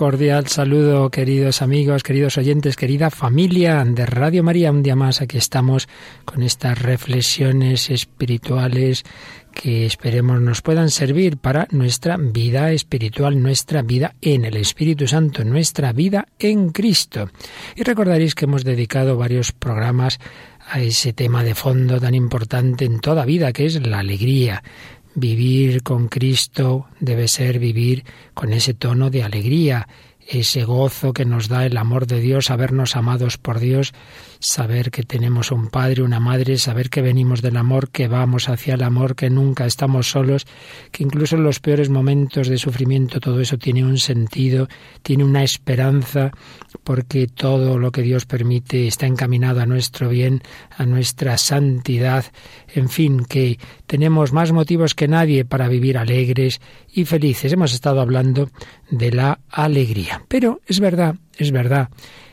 [0.00, 4.70] cordial saludo, queridos amigos, queridos oyentes, querida familia de Radio María.
[4.70, 5.90] Un día más aquí estamos
[6.24, 9.04] con estas reflexiones espirituales
[9.52, 15.44] que esperemos nos puedan servir para nuestra vida espiritual, nuestra vida en el Espíritu Santo,
[15.44, 17.28] nuestra vida en Cristo.
[17.76, 20.18] Y recordaréis que hemos dedicado varios programas
[20.70, 24.62] a ese tema de fondo tan importante en toda vida, que es la alegría.
[25.14, 29.88] Vivir con Cristo debe ser vivir con ese tono de alegría,
[30.26, 33.92] ese gozo que nos da el amor de Dios, sabernos amados por Dios,
[34.40, 38.74] saber que tenemos un padre, una madre, saber que venimos del amor, que vamos hacia
[38.74, 40.46] el amor, que nunca estamos solos,
[40.90, 44.68] que incluso en los peores momentos de sufrimiento todo eso tiene un sentido,
[45.02, 46.32] tiene una esperanza,
[46.82, 50.42] porque todo lo que Dios permite está encaminado a nuestro bien,
[50.76, 52.24] a nuestra santidad,
[52.74, 56.60] en fin, que tenemos más motivos que nadie para vivir alegres
[56.92, 57.52] y felices.
[57.52, 58.50] Hemos estado hablando
[58.90, 60.22] de la alegría.
[60.28, 61.90] Pero es verdad, es verdad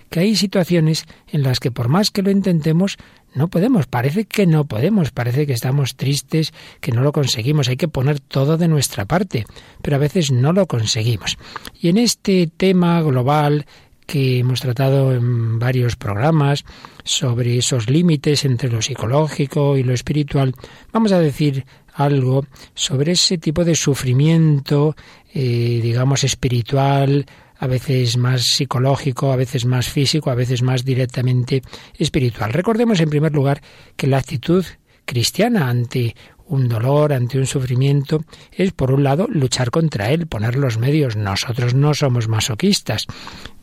[0.10, 2.98] que hay situaciones en las que por más que lo intentemos,
[3.34, 7.78] no podemos, parece que no podemos, parece que estamos tristes, que no lo conseguimos, hay
[7.78, 9.46] que poner todo de nuestra parte,
[9.82, 11.38] pero a veces no lo conseguimos.
[11.80, 13.66] Y en este tema global
[14.08, 16.64] que hemos tratado en varios programas
[17.04, 20.56] sobre esos límites entre lo psicológico y lo espiritual,
[20.94, 24.96] vamos a decir algo sobre ese tipo de sufrimiento,
[25.34, 27.26] eh, digamos, espiritual,
[27.60, 31.62] a veces más psicológico, a veces más físico, a veces más directamente
[31.98, 32.54] espiritual.
[32.54, 33.62] Recordemos en primer lugar
[33.96, 34.66] que la actitud
[35.06, 36.16] cristiana ante
[36.48, 41.16] un dolor, ante un sufrimiento, es por un lado luchar contra él, poner los medios.
[41.16, 43.06] Nosotros no somos masoquistas.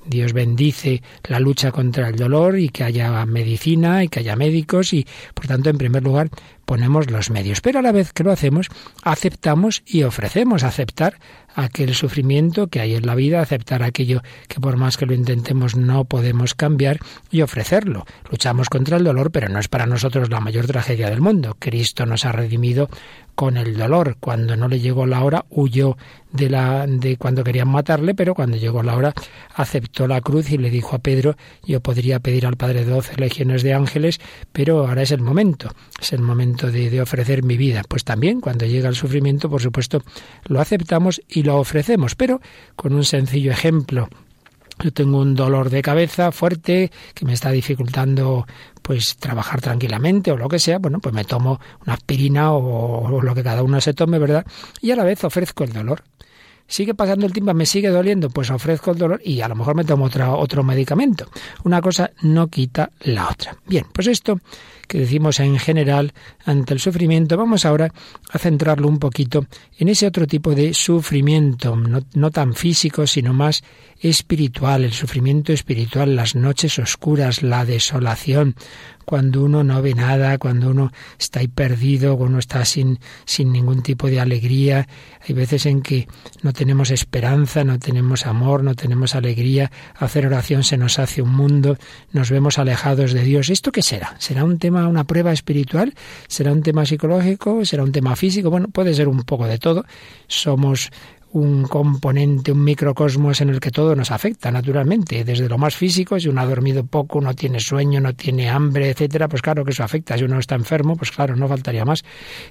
[0.07, 4.93] Dios bendice la lucha contra el dolor y que haya medicina y que haya médicos
[4.93, 6.31] y, por tanto, en primer lugar,
[6.65, 7.61] ponemos los medios.
[7.61, 8.69] Pero a la vez que lo hacemos,
[9.03, 11.19] aceptamos y ofrecemos aceptar
[11.55, 15.77] aquel sufrimiento que hay en la vida, aceptar aquello que por más que lo intentemos
[15.77, 16.99] no podemos cambiar
[17.31, 18.05] y ofrecerlo.
[18.31, 21.57] Luchamos contra el dolor, pero no es para nosotros la mayor tragedia del mundo.
[21.59, 22.89] Cristo nos ha redimido
[23.35, 24.17] con el dolor.
[24.21, 25.97] Cuando no le llegó la hora, huyó
[26.33, 29.15] de la de cuando querían matarle, pero cuando llegó la hora
[29.55, 33.63] aceptó la cruz y le dijo a Pedro, yo podría pedir al Padre doce legiones
[33.63, 34.21] de ángeles,
[34.53, 37.83] pero ahora es el momento, es el momento de, de ofrecer mi vida.
[37.89, 40.03] Pues también cuando llega el sufrimiento, por supuesto,
[40.45, 42.41] lo aceptamos y lo ofrecemos, pero
[42.77, 44.09] con un sencillo ejemplo
[44.83, 48.47] yo tengo un dolor de cabeza fuerte que me está dificultando
[48.83, 53.35] pues trabajar tranquilamente o lo que sea, bueno, pues me tomo una aspirina o, lo
[53.35, 54.45] que cada uno se tome, ¿verdad?
[54.81, 56.03] Y a la vez ofrezco el dolor.
[56.67, 59.75] Sigue pasando el tiempo, me sigue doliendo, pues ofrezco el dolor y a lo mejor
[59.75, 61.27] me tomo otro, otro medicamento.
[61.65, 63.57] Una cosa no quita la otra.
[63.67, 64.41] Bien, pues esto
[64.87, 66.13] que decimos en general
[66.45, 67.93] ante el sufrimiento, vamos ahora
[68.31, 69.47] a centrarlo un poquito
[69.79, 73.63] en ese otro tipo de sufrimiento, no, no, tan físico, sino más
[74.09, 78.55] espiritual, el sufrimiento espiritual, las noches oscuras, la desolación,
[79.05, 83.53] cuando uno no ve nada, cuando uno está ahí perdido, cuando uno está sin, sin
[83.53, 84.89] ningún tipo de alegría.
[85.27, 86.07] Hay veces en que
[86.43, 89.71] no tenemos esperanza, no tenemos amor, no tenemos alegría.
[89.97, 91.79] Hacer oración se nos hace un mundo,
[92.13, 93.51] nos vemos alejados de Dios.
[93.51, 94.17] ¿Esto qué será?
[94.19, 95.95] ¿Será un tema, una prueba espiritual?
[96.29, 97.65] ¿Será un tema psicológico?
[97.65, 98.51] ¿Será un tema físico?
[98.51, 99.85] Bueno, puede ser un poco de todo.
[100.29, 100.91] Somos
[101.35, 106.19] un componente, un microcosmos en el que todo nos afecta, naturalmente, desde lo más físico,
[106.21, 109.73] si uno ha dormido poco, no tiene sueño, no tiene hambre, etcétera, pues claro que
[109.73, 110.17] eso afecta.
[110.17, 112.05] Si uno está enfermo, pues claro, no faltaría más.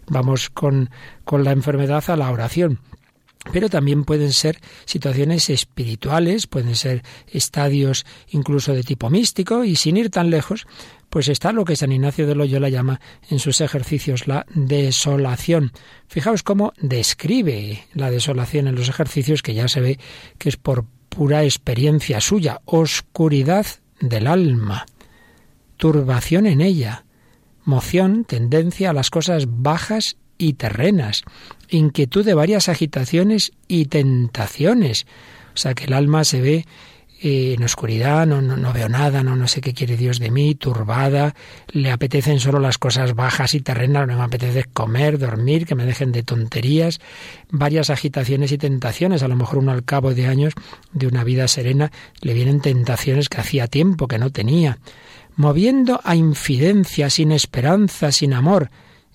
[0.08, 0.90] Vamos con,
[1.24, 2.80] con la enfermedad a la oración.
[3.52, 9.98] Pero también pueden ser situaciones espirituales, pueden ser estadios incluso de tipo místico, y sin
[9.98, 10.66] ir tan lejos,
[11.10, 15.72] pues está lo que San Ignacio de Loyola llama en sus ejercicios la desolación.
[16.08, 20.00] Fijaos cómo describe la desolación en los ejercicios, que ya se ve
[20.38, 23.68] que es por pura experiencia suya, oscuridad
[24.00, 24.86] del alma,
[25.78, 27.06] turbación en ella,
[27.64, 31.24] moción, tendencia a las cosas bajas y terrenas,
[31.78, 35.06] inquietud de varias agitaciones y tentaciones.
[35.54, 36.66] O sea que el alma se ve
[37.22, 40.30] eh, en oscuridad, no, no, no, veo nada, no, no sé qué quiere Dios de
[40.30, 41.36] mí, turbada,
[41.72, 45.86] le apetecen solo las cosas bajas y terrenas, no me apetece comer, dormir, que me
[45.86, 47.00] dejen de tonterías,
[47.50, 50.54] varias agitaciones y tentaciones, a lo mejor uno al cabo de años
[50.92, 54.80] de una vida serena le vienen tentaciones que hacía tiempo que no tenía
[55.36, 58.70] moviendo a infidencia, sin esperanza, sin amor.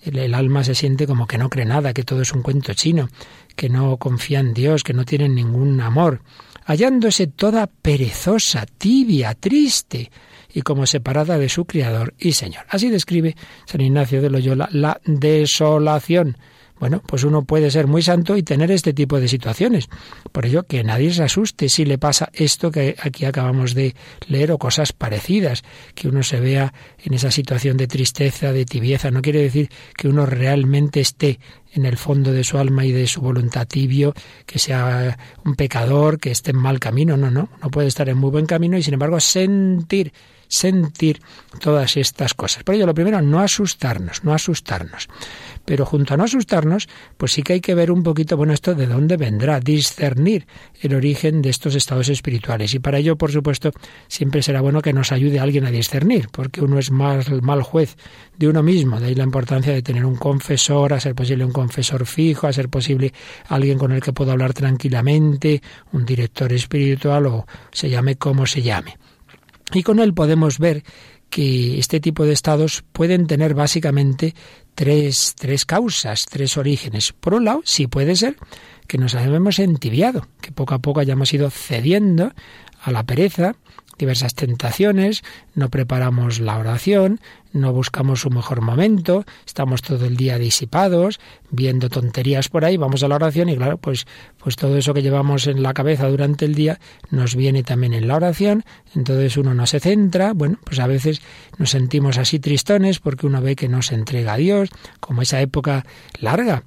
[0.08, 3.08] El, alma se siente como que no cree nada, que todo es un cuento chino,
[3.56, 6.22] que no confía en Dios, que no tiene ningún amor,
[6.64, 10.10] hallándose toda perezosa, tibia, triste
[10.52, 12.64] y como separada de su Criador y Señor.
[12.68, 16.36] Así describe San Ignacio de Loyola la desolación
[16.80, 19.88] bueno, pues uno puede ser muy santo y tener este tipo de situaciones.
[20.32, 23.94] Por ello, que nadie se asuste si le pasa esto que aquí acabamos de
[24.28, 25.64] leer o cosas parecidas,
[25.94, 29.10] que uno se vea en esa situación de tristeza, de tibieza.
[29.10, 31.40] No quiere decir que uno realmente esté
[31.72, 34.14] en el fondo de su alma y de su voluntad tibio,
[34.46, 37.16] que sea un pecador, que esté en mal camino.
[37.16, 40.12] No, no, no puede estar en muy buen camino y sin embargo sentir
[40.48, 41.20] sentir
[41.60, 42.64] todas estas cosas.
[42.64, 45.08] Por ello, lo primero, no asustarnos, no asustarnos.
[45.64, 48.74] Pero junto a no asustarnos, pues sí que hay que ver un poquito, bueno, esto
[48.74, 50.46] de dónde vendrá, discernir
[50.80, 52.72] el origen de estos estados espirituales.
[52.74, 53.72] Y para ello, por supuesto,
[54.08, 57.96] siempre será bueno que nos ayude alguien a discernir, porque uno es más mal juez
[58.38, 58.98] de uno mismo.
[58.98, 62.52] De ahí la importancia de tener un confesor, a ser posible un confesor fijo, a
[62.52, 63.12] ser posible
[63.48, 65.62] alguien con el que pueda hablar tranquilamente,
[65.92, 68.96] un director espiritual o se llame como se llame.
[69.72, 70.82] Y con él podemos ver
[71.30, 74.34] que este tipo de estados pueden tener básicamente
[74.74, 77.12] tres, tres causas, tres orígenes.
[77.12, 78.36] Por un lado, sí puede ser
[78.86, 82.32] que nos hayamos entibiado, que poco a poco hayamos ido cediendo
[82.80, 83.56] a la pereza,
[83.98, 85.22] diversas tentaciones,
[85.54, 87.20] no preparamos la oración,
[87.52, 91.18] no buscamos su mejor momento, estamos todo el día disipados,
[91.50, 94.06] viendo tonterías por ahí, vamos a la oración y claro, pues,
[94.38, 96.78] pues todo eso que llevamos en la cabeza durante el día
[97.10, 98.64] nos viene también en la oración,
[98.94, 101.20] entonces uno no se centra, bueno, pues a veces
[101.58, 104.68] nos sentimos así tristones porque uno ve que no se entrega a Dios,
[105.00, 105.84] como esa época
[106.20, 106.62] larga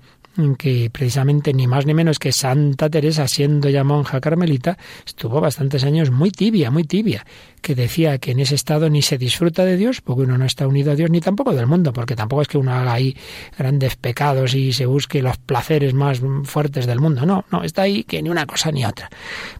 [0.57, 5.83] que precisamente ni más ni menos que Santa Teresa, siendo ya monja carmelita, estuvo bastantes
[5.83, 7.25] años muy tibia, muy tibia,
[7.62, 10.68] que decía que en ese estado ni se disfruta de Dios, porque uno no está
[10.68, 13.16] unido a Dios, ni tampoco del mundo, porque tampoco es que uno haga ahí
[13.57, 17.25] grandes pecados y se busque los placeres más fuertes del mundo.
[17.25, 19.10] No, no, está ahí que ni una cosa ni otra.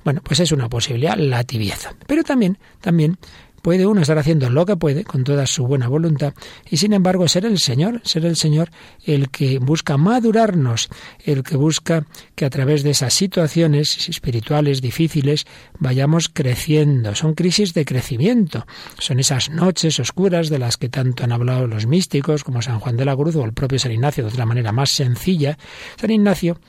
[0.04, 1.94] Bueno, pues es una posibilidad, la tibieza.
[2.08, 3.18] Pero también, también
[3.62, 6.34] Puede uno estar haciendo lo que puede con toda su buena voluntad
[6.70, 8.70] y sin embargo ser el Señor, ser el Señor
[9.06, 10.90] el que busca madurarnos,
[11.24, 12.06] el que busca
[12.36, 15.46] que a través de esas situaciones espirituales difíciles
[15.80, 17.16] vayamos creciendo.
[17.16, 18.66] Son crisis de crecimiento,
[18.98, 22.98] son esas noches oscuras de las que tanto han hablado los místicos como San Juan
[22.98, 25.58] de la Cruz o el propio San Ignacio de otra manera más sencilla.
[25.98, 26.60] San Ignacio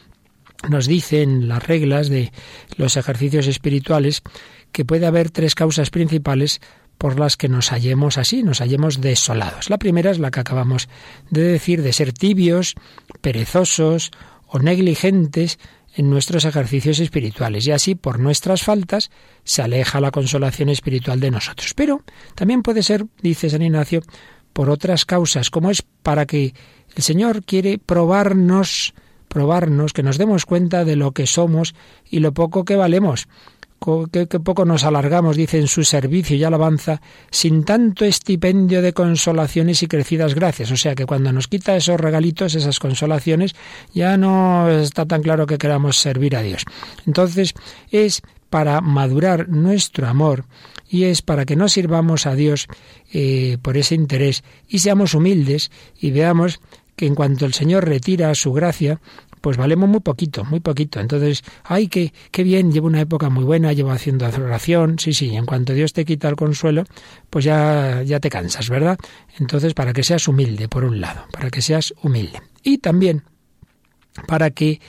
[0.69, 2.33] nos dice en las reglas de
[2.77, 4.23] los ejercicios espirituales
[4.71, 6.61] que puede haber tres causas principales
[7.03, 9.71] por las que nos hallemos así, nos hallemos desolados.
[9.71, 10.89] La primera es la que acabamos
[11.31, 12.77] de decir, de ser tibios,
[13.21, 14.13] perezosos
[14.47, 15.59] o negligentes
[15.97, 19.11] en nuestros ejercicios espirituales y así por nuestras faltas
[19.43, 21.75] se aleja la consolación espiritual de nosotros.
[21.75, 22.03] Pero
[22.37, 24.03] también puede ser, dice San Ignacio,
[24.53, 26.55] por otras causas, como es para que
[26.95, 28.95] el Señor quiere probarnos,
[29.27, 31.75] probarnos, que nos demos cuenta de lo que somos
[32.09, 33.27] y lo poco que valemos
[34.11, 39.83] que, poco nos alargamos, dice, en su servicio y alabanza, sin tanto estipendio de consolaciones
[39.83, 40.71] y crecidas gracias.
[40.71, 43.55] O sea que cuando nos quita esos regalitos, esas consolaciones,
[43.93, 46.65] ya no está tan claro que queramos servir a Dios.
[47.07, 47.55] Entonces,
[47.91, 50.45] es para madurar nuestro amor
[50.89, 52.69] y es para que no sirvamos a Dios
[53.13, 56.61] eh, por ese interés y seamos humildes y veamos
[56.97, 59.01] que en cuanto el Señor retira su gracia,
[59.43, 61.01] pues valemos muy poquito, muy poquito.
[61.01, 65.37] Entonces, ay, qué, qué bien, llevo una época muy buena, llevo haciendo oración, sí, sí,
[65.37, 66.85] en cuanto Dios te quita el consuelo,
[67.29, 68.97] pues ya, ya te cansas, ¿verdad?
[69.39, 72.41] Entonces, para que seas humilde, por un lado, para que seas humilde.
[72.63, 73.25] Y también
[74.27, 74.81] para que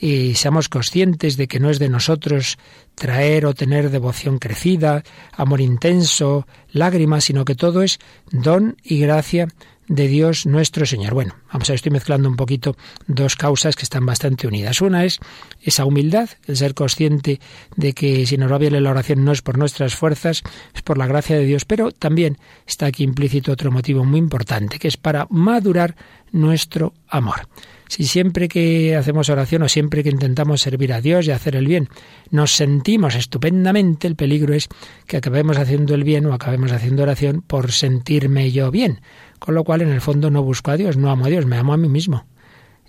[0.00, 2.58] eh, seamos conscientes de que no es de nosotros
[2.96, 7.98] traer o tener devoción crecida, amor intenso, lágrimas, sino que todo es
[8.30, 9.48] don y gracia
[9.92, 11.12] de Dios nuestro Señor.
[11.12, 14.80] Bueno, vamos a ver, estoy mezclando un poquito dos causas que están bastante unidas.
[14.80, 15.18] Una es
[15.60, 17.40] esa humildad, el ser consciente
[17.76, 20.42] de que si nos va bien la oración no es por nuestras fuerzas,
[20.74, 24.78] es por la gracia de Dios, pero también está aquí implícito otro motivo muy importante,
[24.78, 25.94] que es para madurar
[26.30, 27.46] nuestro amor.
[27.86, 31.66] Si siempre que hacemos oración o siempre que intentamos servir a Dios y hacer el
[31.66, 31.90] bien,
[32.30, 34.68] nos sentimos estupendamente, el peligro es
[35.06, 39.02] que acabemos haciendo el bien o acabemos haciendo oración por sentirme yo bien
[39.44, 41.56] con lo cual, en el fondo, no busco a Dios, no amo a Dios, me
[41.56, 42.24] amo a mí mismo.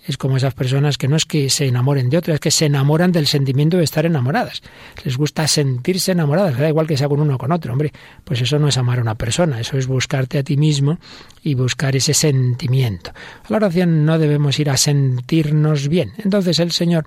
[0.06, 2.66] es como esas personas que no es que se enamoren de otras, es que se
[2.66, 4.62] enamoran del sentimiento de estar enamoradas.
[5.02, 7.92] Les gusta sentirse enamoradas, da igual que sea con uno o con otro, hombre,
[8.22, 10.98] pues eso no es amar a una persona, eso es buscarte a ti mismo
[11.42, 13.10] y buscar ese sentimiento.
[13.44, 16.12] A la oración no debemos ir a sentirnos bien.
[16.18, 17.04] Entonces el Señor,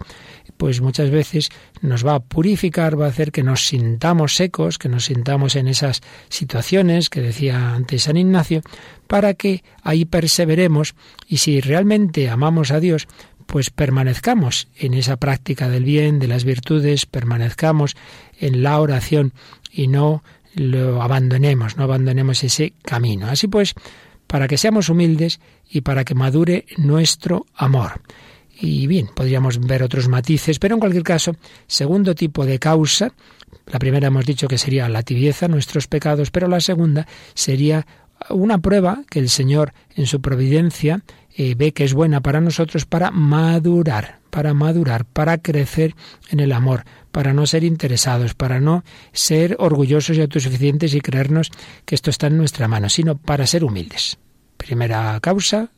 [0.58, 1.50] pues muchas veces
[1.82, 5.68] nos va a purificar, va a hacer que nos sintamos secos, que nos sintamos en
[5.68, 8.62] esas situaciones que decía antes San Ignacio,
[9.08, 10.96] para que ahí perseveremos
[11.28, 13.08] y si realmente amamos a Dios,
[13.46, 17.96] pues permanezcamos en esa práctica del bien, de las virtudes, permanezcamos
[18.40, 19.34] en la oración
[19.72, 23.28] y no lo abandonemos, no abandonemos ese camino.
[23.28, 23.74] Así pues,
[24.28, 28.02] para que seamos humildes y para que madure nuestro amor.
[28.60, 31.36] Y bien, podríamos ver otros matices, pero en cualquier caso,
[31.68, 33.14] segundo tipo de causa,
[33.68, 37.86] la primera hemos dicho que sería la tibieza, nuestros pecados, pero la segunda sería
[38.30, 41.04] una prueba que el Señor en su providencia
[41.36, 45.96] eh, ve que es buena para nosotros para madurar, para madurar, para crecer
[46.30, 51.52] en el amor, para no ser interesados, para no ser orgullosos y autosuficientes y creernos
[51.86, 54.18] que esto está en nuestra mano, sino para ser humildes.
[54.58, 55.70] Primera causa,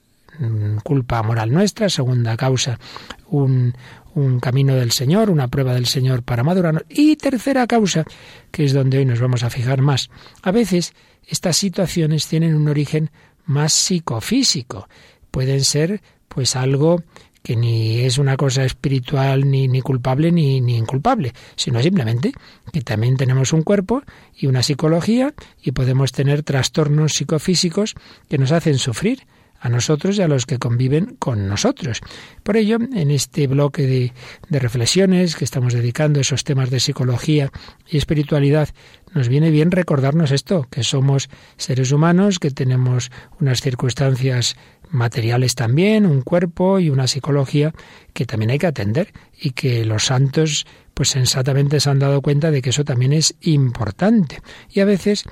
[0.83, 2.79] culpa moral nuestra, segunda causa,
[3.27, 3.73] un,
[4.15, 6.83] un camino del Señor, una prueba del Señor para madurarnos.
[6.89, 8.05] Y tercera causa,
[8.51, 10.09] que es donde hoy nos vamos a fijar más.
[10.41, 10.93] A veces
[11.25, 13.11] estas situaciones tienen un origen
[13.45, 14.87] más psicofísico.
[15.31, 17.03] Pueden ser pues algo
[17.43, 22.33] que ni es una cosa espiritual ni, ni culpable ni, ni inculpable, sino simplemente
[22.71, 24.03] que también tenemos un cuerpo
[24.35, 25.33] y una psicología
[25.63, 27.95] y podemos tener trastornos psicofísicos
[28.27, 29.25] que nos hacen sufrir
[29.59, 32.01] a nosotros y a los que conviven con nosotros.
[32.43, 34.13] Por ello, en este bloque de,
[34.49, 37.51] de, reflexiones que estamos dedicando a esos temas de psicología
[37.87, 38.69] y espiritualidad,
[39.13, 44.55] nos viene bien recordarnos esto, que somos seres humanos, que tenemos unas circunstancias
[44.91, 47.73] materiales también, un cuerpo y una psicología
[48.13, 52.51] que también hay que atender y que los santos pues sensatamente se han dado cuenta
[52.51, 54.41] de que eso también es importante.
[54.69, 55.23] Y a veces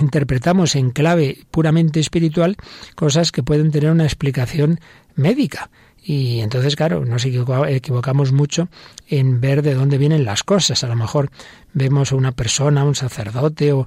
[0.00, 2.56] interpretamos en clave puramente espiritual
[2.94, 4.80] cosas que pueden tener una explicación
[5.14, 5.70] médica.
[6.02, 8.68] Y entonces, claro, nos equivocamos mucho
[9.08, 10.82] en ver de dónde vienen las cosas.
[10.82, 11.30] A lo mejor
[11.74, 13.86] vemos a una persona, un sacerdote o,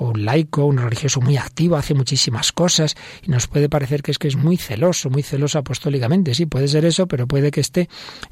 [0.00, 4.10] o un laico, un religioso muy activo, hace muchísimas cosas y nos puede parecer que
[4.10, 6.34] es que es muy celoso, muy celoso apostólicamente.
[6.34, 7.88] Sí, puede ser eso, pero puede que esté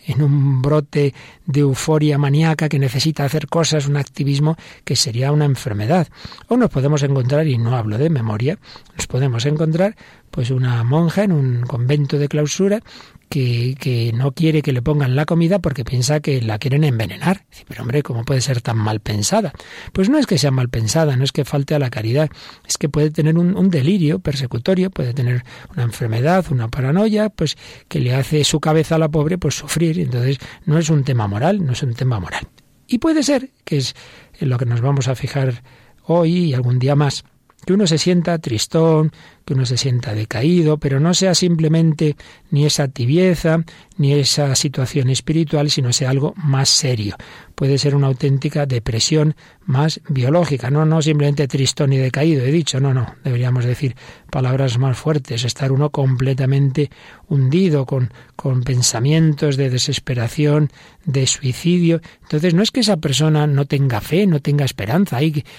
[0.06, 1.12] en un brote
[1.44, 6.08] de euforia maníaca que necesita hacer cosas, un activismo que sería una enfermedad.
[6.48, 8.58] O nos podemos encontrar, y no hablo de memoria,
[8.96, 9.94] nos podemos encontrar
[10.30, 12.82] pues una monja en un convento de clausura
[13.28, 17.44] que, que, no quiere que le pongan la comida porque piensa que la quieren envenenar.
[17.66, 19.52] Pero hombre, ¿cómo puede ser tan mal pensada?
[19.92, 22.30] Pues no es que sea mal pensada, no es que falte a la caridad,
[22.66, 27.56] es que puede tener un, un delirio persecutorio, puede tener una enfermedad, una paranoia, pues
[27.88, 30.00] que le hace su cabeza a la pobre pues sufrir.
[30.00, 32.48] Entonces no es un tema moral, no es un tema moral.
[32.86, 33.94] Y puede ser, que es
[34.40, 35.62] en lo que nos vamos a fijar
[36.04, 37.24] hoy y algún día más,
[37.66, 39.12] que uno se sienta tristón,
[39.48, 42.16] que uno se sienta decaído, pero no sea simplemente
[42.50, 43.64] ni esa tibieza,
[43.96, 47.16] ni esa situación espiritual, sino sea algo más serio.
[47.54, 52.78] Puede ser una auténtica depresión más biológica, no, no simplemente tristón y decaído, he dicho,
[52.78, 53.96] no, no, deberíamos decir
[54.30, 56.90] palabras más fuertes, estar uno completamente
[57.26, 60.70] hundido con, con pensamientos de desesperación,
[61.04, 62.00] de suicidio.
[62.22, 65.18] Entonces no es que esa persona no tenga fe, no tenga esperanza,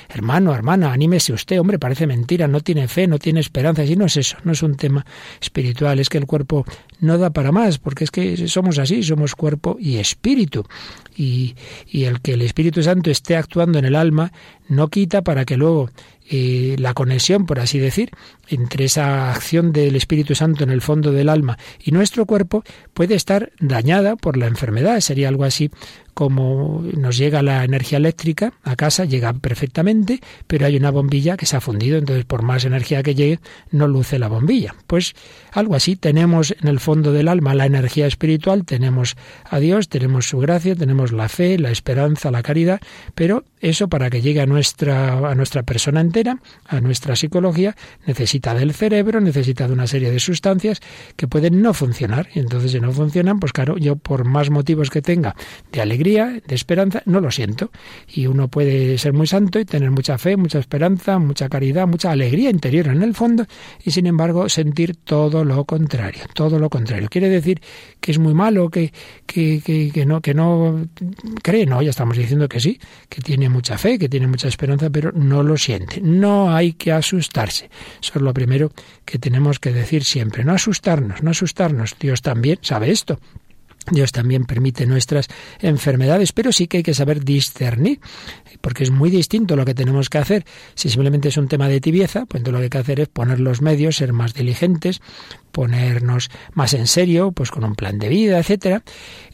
[0.10, 4.06] hermano, hermana, anímese usted, hombre, parece mentira, no tiene fe, no tiene esperanza, y no
[4.06, 5.06] es eso, no es un tema
[5.42, 6.66] espiritual, es que el cuerpo
[7.00, 10.66] no da para más, porque es que somos así, somos cuerpo y espíritu.
[11.16, 11.56] Y,
[11.88, 14.32] y el que el Espíritu Santo esté actuando en el alma
[14.70, 15.90] no quita para que luego
[16.32, 18.12] eh, la conexión, por así decir,
[18.48, 23.16] entre esa acción del Espíritu Santo en el fondo del alma y nuestro cuerpo puede
[23.16, 25.00] estar dañada por la enfermedad.
[25.00, 25.72] Sería algo así
[26.20, 31.46] como nos llega la energía eléctrica a casa, llega perfectamente, pero hay una bombilla que
[31.46, 33.40] se ha fundido, entonces por más energía que llegue,
[33.72, 34.76] no luce la bombilla.
[34.86, 35.14] Pues
[35.54, 40.28] algo así, tenemos en el fondo del alma la energía espiritual, tenemos a Dios, tenemos
[40.28, 42.82] su gracia, tenemos la fe, la esperanza, la caridad,
[43.16, 48.54] pero eso para que llegue a nuestra, a nuestra persona entera, a nuestra psicología, necesita
[48.54, 50.82] del cerebro, necesita de una serie de sustancias
[51.16, 52.28] que pueden no funcionar.
[52.34, 55.36] Y entonces si no funcionan, pues claro, yo por más motivos que tenga
[55.72, 57.72] de alegría, de esperanza, no lo siento.
[58.08, 62.12] Y uno puede ser muy santo y tener mucha fe, mucha esperanza, mucha caridad, mucha
[62.12, 63.46] alegría interior en el fondo,
[63.84, 67.08] y sin embargo sentir todo lo contrario, todo lo contrario.
[67.10, 67.62] Quiere decir
[68.00, 68.94] que es muy malo, que,
[69.26, 70.88] que, que, que no, que no
[71.42, 74.50] cree, no, ya estamos diciendo que sí, que tiene tiene mucha fe, que tiene mucha
[74.50, 76.02] esperanza, pero no lo siente.
[76.02, 77.70] No hay que asustarse.
[78.02, 78.70] Eso es lo primero
[79.06, 80.44] que tenemos que decir siempre.
[80.44, 81.96] No asustarnos, no asustarnos.
[81.98, 83.18] Dios también sabe esto.
[83.92, 85.28] Dios también permite nuestras
[85.60, 88.00] enfermedades, pero sí que hay que saber discernir,
[88.62, 90.46] porque es muy distinto lo que tenemos que hacer.
[90.76, 93.08] Si simplemente es un tema de tibieza, pues entonces lo que hay que hacer es
[93.08, 95.02] poner los medios, ser más diligentes,
[95.52, 98.84] ponernos más en serio, pues con un plan de vida, etcétera.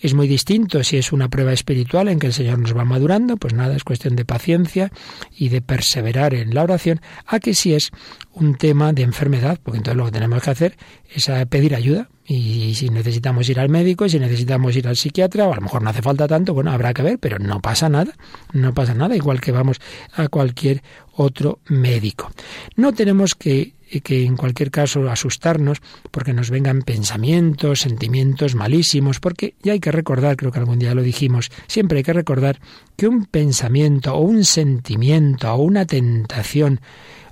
[0.06, 3.38] Es muy distinto si es una prueba espiritual en que el Señor nos va madurando,
[3.38, 4.92] pues nada, es cuestión de paciencia
[5.36, 7.90] y de perseverar en la oración, a que si es
[8.32, 10.78] un tema de enfermedad, porque entonces lo que tenemos que hacer
[11.10, 15.54] es pedir ayuda, y si necesitamos ir al médico, si necesitamos ir al psiquiatra, o
[15.54, 18.14] a lo mejor no hace falta tanto, bueno, habrá que ver, pero no pasa nada,
[18.54, 19.80] no pasa nada, igual que vamos
[20.14, 20.84] a cualquier
[21.14, 22.30] otro médico.
[22.76, 29.56] No tenemos que, que en cualquier caso asustarnos porque nos vengan pensamientos, sentimientos malísimos, porque
[29.62, 32.60] ya hay que recordar, creo que algún día lo dijimos, siempre hay que recordar
[32.96, 36.82] que un pensamiento o un sentimiento o una tentación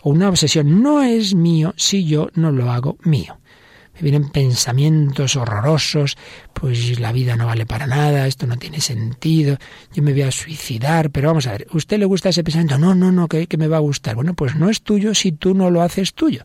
[0.01, 3.37] o una obsesión no es mío si yo no lo hago mío
[3.95, 6.17] me vienen pensamientos horrorosos,
[6.53, 9.57] pues la vida no vale para nada, esto no tiene sentido,
[9.93, 12.77] yo me voy a suicidar, pero vamos a ver, ¿usted le gusta ese pensamiento?
[12.77, 14.15] No, no, no, que, que me va a gustar.
[14.15, 16.43] Bueno, pues no es tuyo si tú no lo haces tuyo.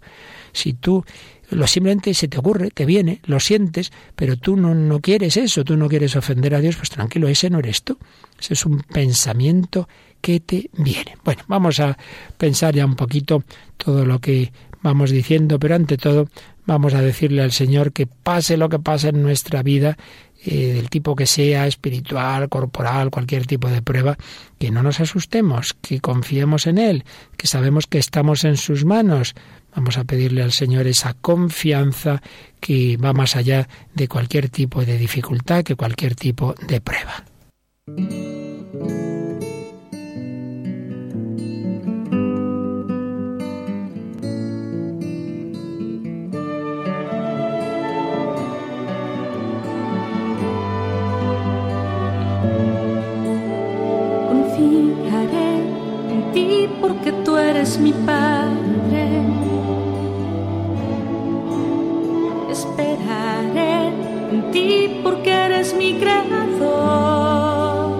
[0.52, 1.04] Si tú
[1.50, 5.64] lo simplemente se te ocurre, te viene, lo sientes, pero tú no, no quieres eso,
[5.64, 7.98] tú no quieres ofender a Dios, pues tranquilo, ese no eres tú.
[8.38, 9.88] Ese es un pensamiento
[10.20, 11.16] que te viene.
[11.24, 11.96] Bueno, vamos a
[12.36, 13.44] pensar ya un poquito
[13.76, 14.52] todo lo que
[14.82, 16.28] vamos diciendo, pero ante todo
[16.68, 19.96] vamos a decirle al Señor que pase lo que pase en nuestra vida,
[20.44, 24.18] eh, del tipo que sea, espiritual, corporal, cualquier tipo de prueba,
[24.58, 27.04] que no nos asustemos, que confiemos en Él,
[27.38, 29.34] que sabemos que estamos en sus manos.
[29.74, 32.22] Vamos a pedirle al Señor esa confianza
[32.60, 37.24] que va más allá de cualquier tipo de dificultad, que cualquier tipo de prueba.
[57.76, 59.04] Mi Padre.
[62.50, 63.88] Esperaré
[64.32, 67.90] en ti porque eres mi creador.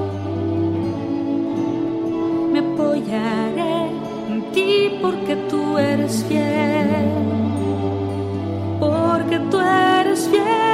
[2.52, 3.90] Me apoyaré
[4.31, 7.11] en ti porque tú eres fiel.
[8.81, 10.67] Porque tú eres fiel.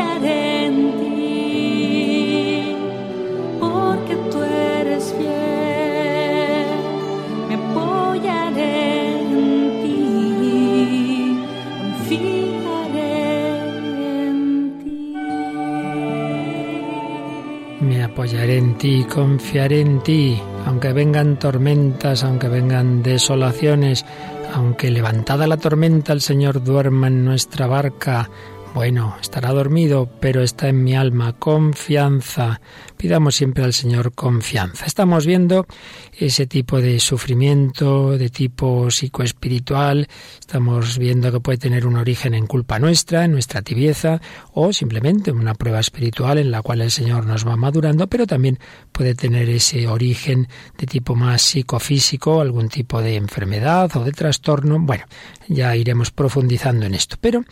[0.00, 2.74] En ti,
[3.60, 6.78] porque tú eres fiel.
[7.48, 10.08] Me apoyaré en ti.
[18.18, 24.04] apoyaré en ti, confiaré en ti, aunque vengan tormentas, aunque vengan desolaciones,
[24.52, 28.28] aunque levantada la tormenta el Señor duerma en nuestra barca,
[28.74, 31.32] Bueno, estará dormido, pero está en mi alma.
[31.32, 32.60] Confianza.
[32.96, 34.86] Pidamos siempre al Señor confianza.
[34.86, 35.66] Estamos viendo
[36.12, 40.08] ese tipo de sufrimiento de tipo psicoespiritual.
[40.38, 44.20] Estamos viendo que puede tener un origen en culpa nuestra, en nuestra tibieza,
[44.52, 48.58] o simplemente una prueba espiritual en la cual el Señor nos va madurando, pero también
[48.92, 54.78] puede tener ese origen de tipo más psicofísico, algún tipo de enfermedad o de trastorno.
[54.80, 55.04] Bueno,
[55.48, 57.16] ya iremos profundizando en esto.
[57.20, 57.44] Pero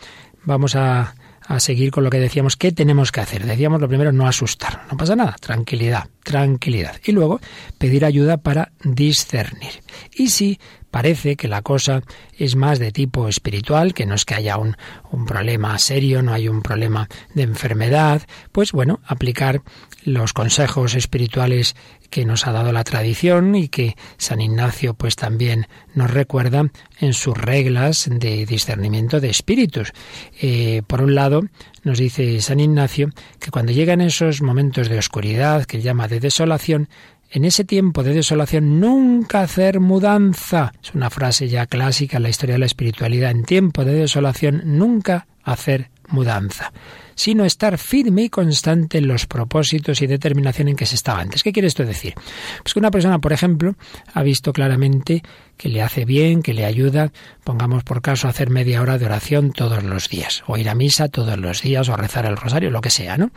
[0.47, 1.15] vamos a
[1.49, 3.45] a seguir con lo que decíamos, ¿qué tenemos que hacer?
[3.45, 6.97] Decíamos lo primero, no asustar, no pasa nada, tranquilidad, tranquilidad.
[7.05, 7.41] Y luego
[7.79, 9.83] pedir ayuda para discernir.
[10.13, 10.59] Y si
[10.97, 12.03] parece que la cosa
[12.39, 14.79] es más de tipo espiritual, que no es que haya un,
[15.27, 19.61] problema serio, no hay un problema de enfermedad, pues bueno, aplicar
[20.05, 21.77] los consejos espirituales
[22.09, 26.65] que nos ha dado la tradición y que San Ignacio pues también nos recuerda
[26.99, 29.93] en sus reglas de discernimiento de espíritus.
[30.41, 31.43] Eh, por un lado,
[31.85, 36.89] nos dice San Ignacio que cuando llegan esos momentos de oscuridad que llama de desolación,
[37.37, 40.73] en ese tiempo de desolación nunca hacer mudanza.
[40.83, 43.31] Es una frase ya clásica en la historia de la espiritualidad.
[43.31, 46.73] En tiempo de desolación nunca hacer mudanza
[47.17, 51.43] sino estar firme y constante en los propósitos y determinación en que se estaba antes.
[51.43, 52.15] ¿Qué quiere esto decir?
[52.63, 53.75] Pues que una persona, por ejemplo,
[54.15, 55.23] ha visto claramente
[55.57, 59.53] que le hace bien, que le ayuda, pongamos por caso hacer media hora de oración
[59.53, 62.83] todos los días, o ir a misa todos los días, o rezar el rosario, lo
[62.83, 63.31] que sea, ¿no?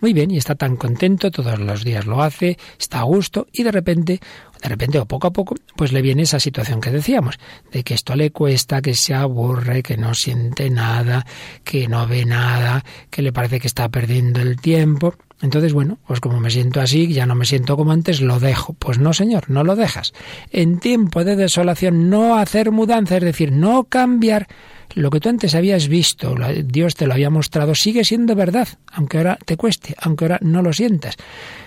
[0.00, 3.62] Muy bien, y está tan contento, todos los días lo hace, está a gusto, y
[3.62, 4.20] de repente
[4.66, 7.38] de repente o poco a poco, pues le viene esa situación que decíamos,
[7.70, 11.24] de que esto le cuesta, que se aburre, que no siente nada,
[11.62, 15.14] que no ve nada, que le parece que está perdiendo el tiempo.
[15.40, 18.72] Entonces, bueno, pues como me siento así, ya no me siento como antes, lo dejo.
[18.72, 20.12] Pues no, señor, no lo dejas.
[20.50, 24.48] En tiempo de desolación, no hacer mudanza, es decir, no cambiar
[24.96, 29.18] lo que tú antes habías visto, Dios te lo había mostrado, sigue siendo verdad, aunque
[29.18, 31.16] ahora te cueste, aunque ahora no lo sientas.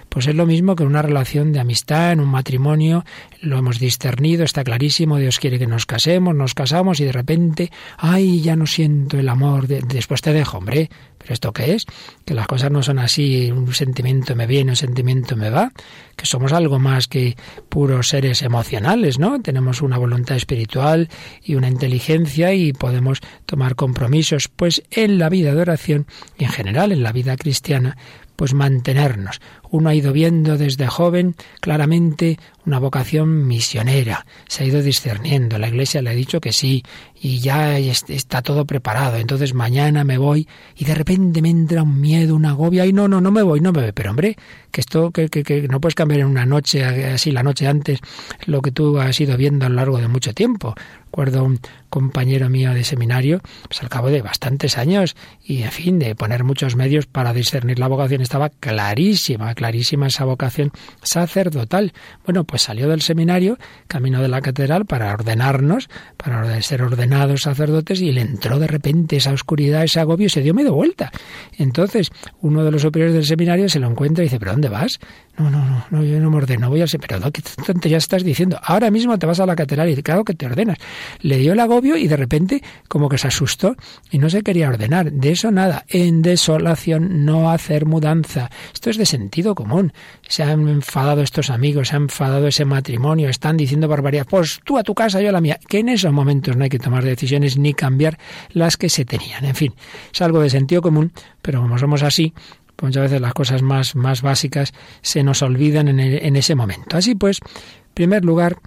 [0.09, 3.05] Pues es lo mismo que una relación de amistad, en un matrimonio,
[3.41, 7.71] lo hemos discernido, está clarísimo, Dios quiere que nos casemos, nos casamos y de repente,
[7.97, 10.89] ay, ya no siento el amor, después te dejo, hombre,
[11.19, 11.85] pero ¿esto qué es?
[12.25, 15.71] Que las cosas no son así, un sentimiento me viene, un sentimiento me va,
[16.15, 17.37] que somos algo más que
[17.69, 19.39] puros seres emocionales, ¿no?
[19.41, 21.07] Tenemos una voluntad espiritual
[21.43, 26.51] y una inteligencia y podemos tomar compromisos, pues en la vida de oración y en
[26.51, 27.97] general en la vida cristiana,
[28.35, 29.41] pues mantenernos.
[29.71, 35.69] Uno ha ido viendo desde joven claramente una vocación misionera, se ha ido discerniendo, la
[35.69, 36.83] Iglesia le ha dicho que sí,
[37.19, 41.99] y ya está todo preparado, entonces mañana me voy y de repente me entra un
[41.99, 44.37] miedo, una agobia, y no, no, no me voy, no me voy, pero hombre,
[44.71, 47.99] que esto, que, que, que no puedes cambiar en una noche, así la noche antes,
[48.45, 50.75] lo que tú has ido viendo a lo largo de mucho tiempo.
[51.05, 55.97] Recuerdo un compañero mío de seminario, pues al cabo de bastantes años y, en fin,
[55.97, 60.71] de poner muchos medios para discernir la vocación, estaba clarísima, clarísima esa vocación
[61.03, 61.91] sacerdotal.
[62.23, 63.57] Bueno, pues salió del seminario,
[63.89, 69.17] camino de la catedral, para ordenarnos, para ser ordenados sacerdotes, y le entró de repente
[69.17, 71.11] esa oscuridad, ese agobio, y se dio medio vuelta.
[71.57, 74.97] Entonces, uno de los superiores del seminario se lo encuentra y dice, ¿pero dónde vas?
[75.37, 77.31] No, no, no, no yo no me ordeno, voy al seminario.
[77.31, 78.59] Pero, ¿qué ya estás diciendo?
[78.63, 80.77] Ahora mismo te vas a la catedral y claro que te ordenas.
[81.19, 83.75] Le dio el agobio y de repente como que se asustó
[84.09, 85.11] y no se quería ordenar.
[85.11, 85.85] De eso nada.
[85.89, 88.49] En desolación no hacer mudanza.
[88.73, 89.93] Esto es de sentido común.
[90.27, 94.27] Se han enfadado estos amigos, se ha enfadado ese matrimonio, están diciendo barbaridad.
[94.29, 95.59] Pues tú a tu casa, yo a la mía.
[95.67, 98.17] Que en esos momentos no hay que tomar decisiones ni cambiar
[98.51, 99.45] las que se tenían.
[99.45, 99.73] En fin,
[100.13, 102.33] es algo de sentido común, pero como somos así,
[102.75, 106.97] pues muchas veces las cosas más, más básicas se nos olvidan en, en ese momento.
[106.97, 108.57] Así pues, en primer lugar,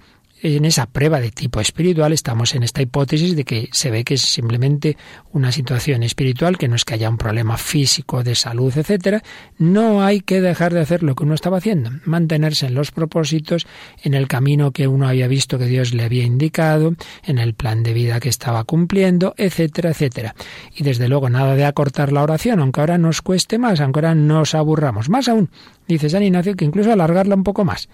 [0.43, 4.15] en esa prueba de tipo espiritual estamos en esta hipótesis de que se ve que
[4.15, 4.97] es simplemente
[5.31, 9.23] una situación espiritual, que no es que haya un problema físico de salud, etcétera.
[9.57, 13.65] No hay que dejar de hacer lo que uno estaba haciendo, mantenerse en los propósitos,
[14.03, 17.81] en el camino que uno había visto que Dios le había indicado, en el plan
[17.81, 20.35] de vida que estaba cumpliendo, etcétera, etcétera.
[20.75, 24.13] Y desde luego nada de acortar la oración, aunque ahora nos cueste más, aunque ahora
[24.13, 25.07] nos aburramos.
[25.07, 25.49] Más aún,
[25.87, 27.87] dice San Ignacio, que incluso alargarla un poco más.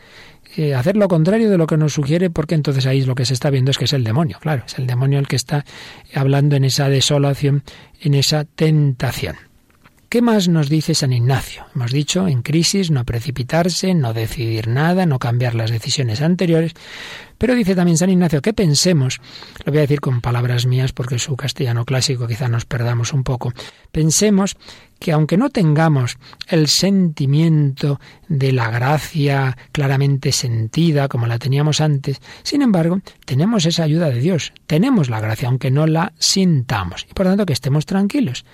[0.75, 3.49] Hacer lo contrario de lo que nos sugiere, porque entonces ahí lo que se está
[3.49, 5.63] viendo es que es el demonio, claro, es el demonio el que está
[6.13, 7.63] hablando en esa desolación,
[8.01, 9.35] en esa tentación.
[10.09, 11.67] ¿Qué más nos dice San Ignacio?
[11.75, 16.73] Hemos dicho, en crisis, no precipitarse, no decidir nada, no cambiar las decisiones anteriores,
[17.39, 19.19] Pero dice también San Ignacio que pensemos,
[19.65, 23.23] lo voy a decir con palabras mías porque su castellano clásico quizá nos perdamos un
[23.23, 23.53] poco,
[23.91, 24.57] pensemos
[24.99, 32.19] que aunque no tengamos el sentimiento de la gracia claramente sentida como la teníamos antes,
[32.43, 37.07] sin embargo, tenemos esa ayuda de Dios, tenemos la gracia aunque no la sintamos.
[37.09, 38.45] Y por tanto que estemos tranquilos,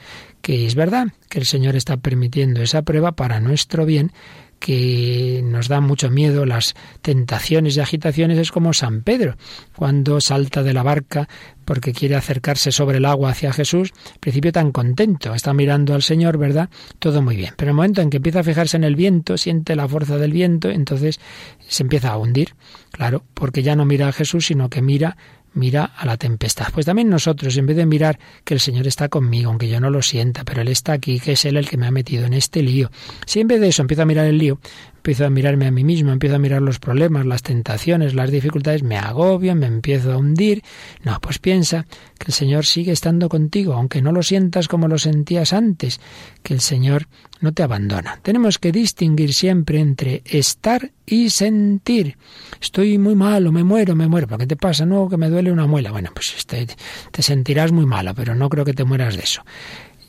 [0.42, 4.12] que es verdad que el Señor está permitiendo esa prueba para nuestro bien
[4.60, 9.36] que nos da mucho miedo, las tentaciones y agitaciones, es como San Pedro,
[9.76, 11.28] cuando salta de la barca
[11.66, 16.04] porque quiere acercarse sobre el agua hacia Jesús, al principio tan contento, está mirando al
[16.04, 16.70] Señor, ¿verdad?
[17.00, 17.54] Todo muy bien.
[17.58, 20.32] Pero el momento en que empieza a fijarse en el viento, siente la fuerza del
[20.32, 21.20] viento, entonces
[21.68, 22.56] se empieza a hundir,
[22.92, 25.18] claro, porque ya no mira a Jesús, sino que mira
[25.56, 26.68] mira a la tempestad.
[26.74, 29.90] Pues también nosotros, en vez de mirar que el Señor está conmigo, aunque yo no
[29.90, 32.34] lo sienta, pero Él está aquí, que es Él el que me ha metido en
[32.34, 32.92] este lío,
[33.26, 34.60] si en vez de eso empiezo a mirar el lío,
[35.06, 38.82] empiezo a mirarme a mí mismo, empiezo a mirar los problemas, las tentaciones, las dificultades,
[38.82, 40.64] me agobio, me empiezo a hundir.
[41.04, 41.86] No, pues piensa
[42.18, 46.02] que el Señor sigue estando contigo, aunque no lo sientas como lo sentías antes,
[46.42, 47.08] que el Señor
[47.46, 48.20] no te abandona.
[48.24, 52.18] Tenemos que distinguir siempre entre estar y sentir.
[52.60, 54.28] Estoy muy malo, me muero, me muero.
[54.28, 54.84] ¿Por qué te pasa?
[54.84, 55.92] No, que me duele una muela.
[55.92, 56.68] Bueno, pues te,
[57.12, 59.44] te sentirás muy malo, pero no creo que te mueras de eso.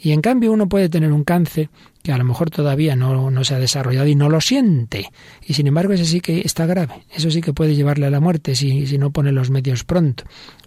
[0.00, 1.68] Y en cambio uno puede tener un cáncer
[2.02, 5.10] que a lo mejor todavía no, no, se ha desarrollado y no lo siente.
[5.46, 7.04] Y sin embargo ese sí que está grave.
[7.14, 10.24] Eso sí que puede llevarle a la muerte si, si no pone los medios pronto.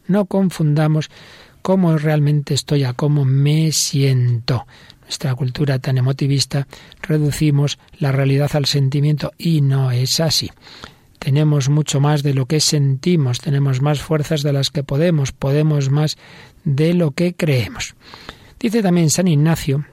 [0.08, 1.10] No confundamos
[1.64, 4.68] cómo realmente estoy a cómo me siento.
[5.10, 6.68] Nuestra cultura tan emotivista
[7.02, 10.52] reducimos la realidad al sentimiento y no es así
[11.18, 15.90] tenemos mucho más de lo que sentimos, tenemos más fuerzas de las que podemos, podemos
[15.90, 16.18] más
[16.64, 17.96] de lo que creemos.
[18.58, 19.84] Dice también San Ignacio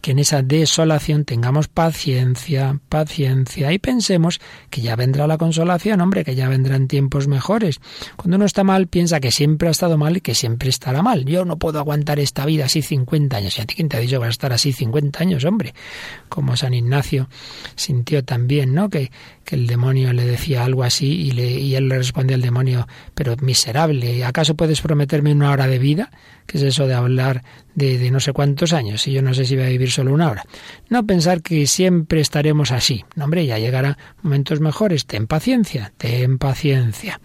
[0.00, 6.24] que en esa desolación tengamos paciencia, paciencia y pensemos que ya vendrá la consolación, hombre,
[6.24, 7.80] que ya vendrán tiempos mejores.
[8.16, 11.24] Cuando uno está mal piensa que siempre ha estado mal y que siempre estará mal.
[11.24, 13.58] Yo no puedo aguantar esta vida así 50 años.
[13.58, 15.74] ¿Y a ti quién te ha dicho que va a estar así 50 años, hombre?
[16.28, 17.28] Como San Ignacio
[17.74, 18.88] sintió también, ¿no?
[18.88, 19.10] Que,
[19.44, 22.86] que el demonio le decía algo así y, le, y él le responde al demonio,
[23.14, 26.10] pero miserable, ¿acaso puedes prometerme una hora de vida?
[26.46, 27.42] ¿Qué es eso de hablar
[27.74, 29.06] de, no sé cuántos años?
[29.06, 30.44] Y yo no sé si voy a vivir solo una hora.
[30.88, 33.04] No pensar que siempre estaremos así.
[33.16, 35.06] No, hombre, ya llegará momentos mejores.
[35.06, 37.20] Ten paciencia, ten paciencia.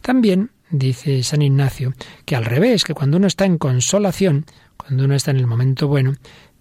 [0.00, 1.94] También dice San Ignacio
[2.24, 5.88] que al revés, que cuando uno está en consolación, cuando uno está en el momento
[5.88, 6.14] bueno,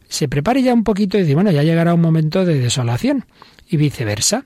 [0.08, 3.26] se prepare ya un poquito y dice, bueno, ya llegará un momento de desolación
[3.68, 4.46] y viceversa.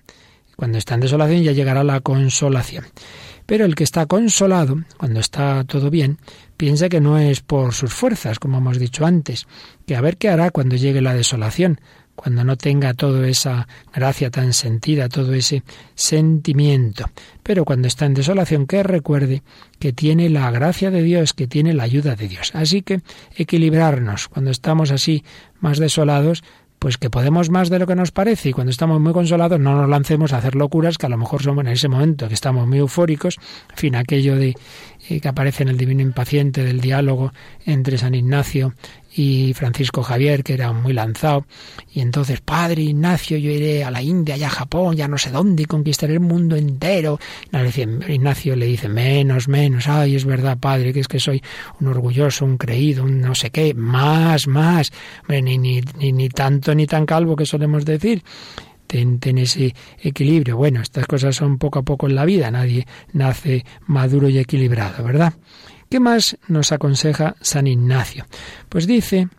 [0.56, 2.86] Cuando está en desolación ya llegará la consolación.
[3.46, 6.18] Pero el que está consolado, cuando está todo bien,
[6.58, 9.48] piensa que no es por sus fuerzas, como hemos dicho antes,
[9.86, 11.80] que a ver qué hará cuando llegue la desolación,
[12.18, 17.06] cuando no tenga toda esa gracia tan sentida, todo ese sentimiento.
[17.44, 19.44] Pero cuando está en desolación, que recuerde
[19.78, 22.52] que tiene la gracia de Dios, que tiene la ayuda de Dios.
[22.56, 23.02] Así que
[23.36, 25.24] equilibrarnos cuando estamos así
[25.60, 26.44] más desolados,
[26.80, 29.76] pues que podemos más de lo que nos parece y cuando estamos muy consolados no
[29.76, 32.68] nos lancemos a hacer locuras que a lo mejor son en ese momento que estamos
[32.68, 33.38] muy eufóricos,
[33.72, 34.56] en fin, aquello de
[35.08, 37.32] que aparece en el Divino Impaciente del diálogo
[37.66, 38.74] entre San Ignacio
[39.16, 41.46] y Francisco Javier, que era muy lanzado,
[41.92, 45.32] y entonces, Padre Ignacio, yo iré a la India, y a Japón, ya no sé
[45.32, 47.20] dónde, y conquistaré el mundo entero.
[48.08, 51.42] Ignacio le dice, menos, menos, ay, es verdad, Padre, que es que soy
[51.80, 54.92] un orgulloso, un creído, un no sé qué, más, más,
[55.28, 58.24] ni, ni, ni, ni tanto ni tan calvo que solemos decir.
[58.88, 60.58] Ten, ese equilibrio.
[60.58, 65.04] Bueno, estas cosas son poco a poco en la vida, nadie nace maduro y equilibrado,
[65.04, 65.34] ¿verdad?
[65.90, 68.26] ¿Qué más nos aconseja San Ignacio?
[68.70, 69.30] Pues dice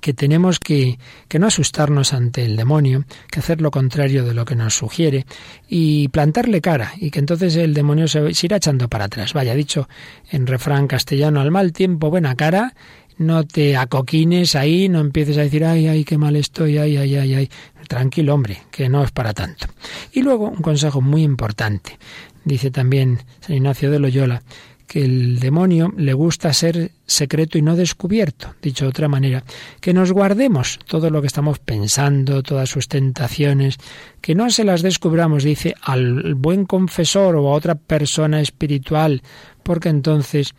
[0.00, 4.44] que tenemos que, que, no asustarnos ante el demonio, que hacer lo contrario de lo
[4.44, 5.26] que nos sugiere
[5.68, 9.34] y plantarle cara, y que entonces el demonio se, se irá echando para atrás.
[9.34, 9.88] Vaya, dicho
[10.30, 12.74] en refrán castellano, al mal tiempo, buena cara,
[13.18, 17.16] no te acoquines ahí, no empieces a decir, ay, ay, qué mal estoy, ay, ay,
[17.16, 17.50] ay, ay.
[17.92, 19.66] Tranquilo, hombre, que no es para tanto.
[20.12, 21.98] Y luego un consejo muy importante.
[22.42, 24.42] Dice también San Ignacio de Loyola,
[24.86, 28.54] que el demonio le gusta ser secreto y no descubierto.
[28.62, 29.44] Dicho de otra manera,
[29.82, 33.76] que nos guardemos todo lo que estamos pensando, todas sus tentaciones,
[34.22, 39.20] que no se las descubramos, dice, al buen confesor o a otra persona espiritual,
[39.62, 40.54] porque entonces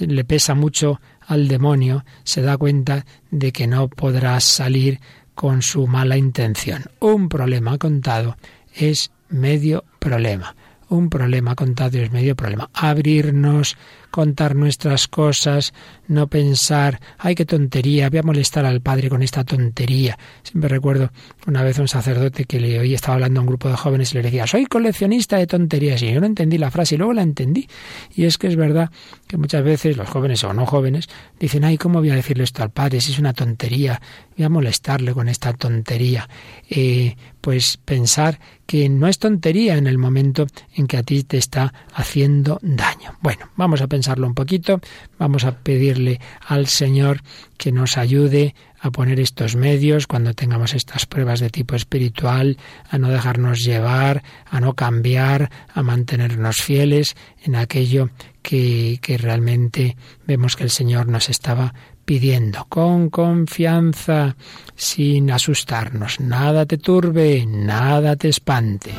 [0.00, 5.00] le pesa mucho al demonio, se da cuenta de que no podrá salir
[5.38, 6.86] con su mala intención.
[6.98, 8.36] Un problema contado
[8.74, 10.56] es medio problema
[10.88, 12.70] un problema, contar Dios medio problema.
[12.72, 13.76] Abrirnos,
[14.10, 15.72] contar nuestras cosas,
[16.06, 20.18] no pensar, ay, qué tontería, voy a molestar al Padre con esta tontería.
[20.42, 21.10] Siempre recuerdo
[21.46, 24.16] una vez un sacerdote que le oí, estaba hablando a un grupo de jóvenes y
[24.16, 26.02] le decía, soy coleccionista de tonterías.
[26.02, 27.68] Y yo no entendí la frase y luego la entendí.
[28.14, 28.90] Y es que es verdad
[29.26, 32.62] que muchas veces los jóvenes o no jóvenes dicen, ay, ¿cómo voy a decirle esto
[32.62, 34.00] al Padre si es una tontería?
[34.36, 36.28] Voy a molestarle con esta tontería.
[36.70, 41.38] Eh, pues pensar que no es tontería en el momento en que a ti te
[41.38, 43.16] está haciendo daño.
[43.20, 44.80] Bueno, vamos a pensarlo un poquito,
[45.18, 47.22] vamos a pedirle al Señor
[47.56, 52.58] que nos ayude a poner estos medios cuando tengamos estas pruebas de tipo espiritual,
[52.88, 59.96] a no dejarnos llevar, a no cambiar, a mantenernos fieles en aquello que, que realmente
[60.28, 64.36] vemos que el Señor nos estaba pidiendo con confianza,
[64.76, 66.20] sin asustarnos.
[66.20, 68.92] Nada te turbe, nada te espante.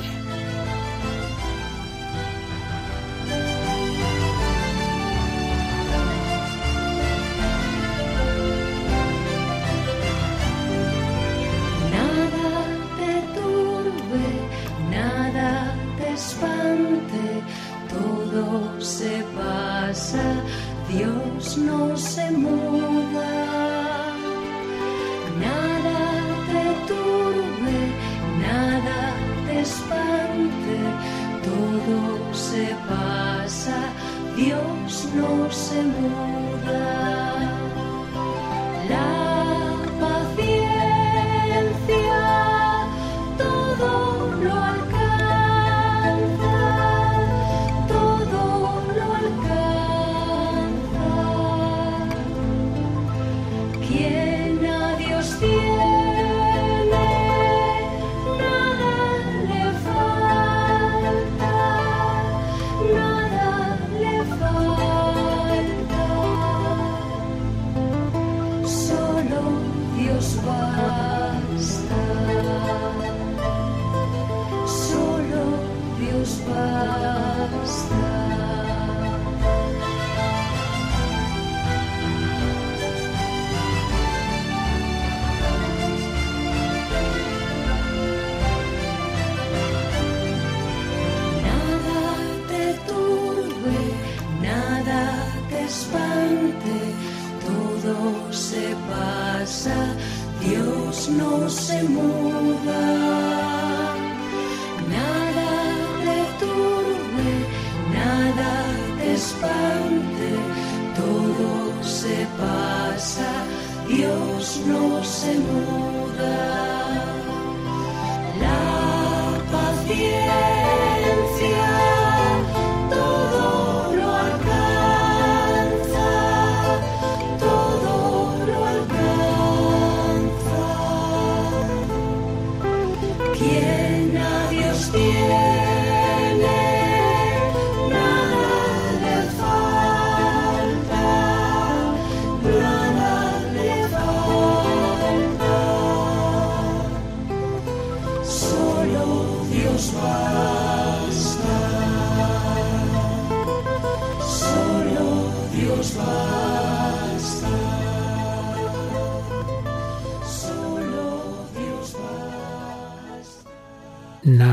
[115.19, 115.88] Senhor.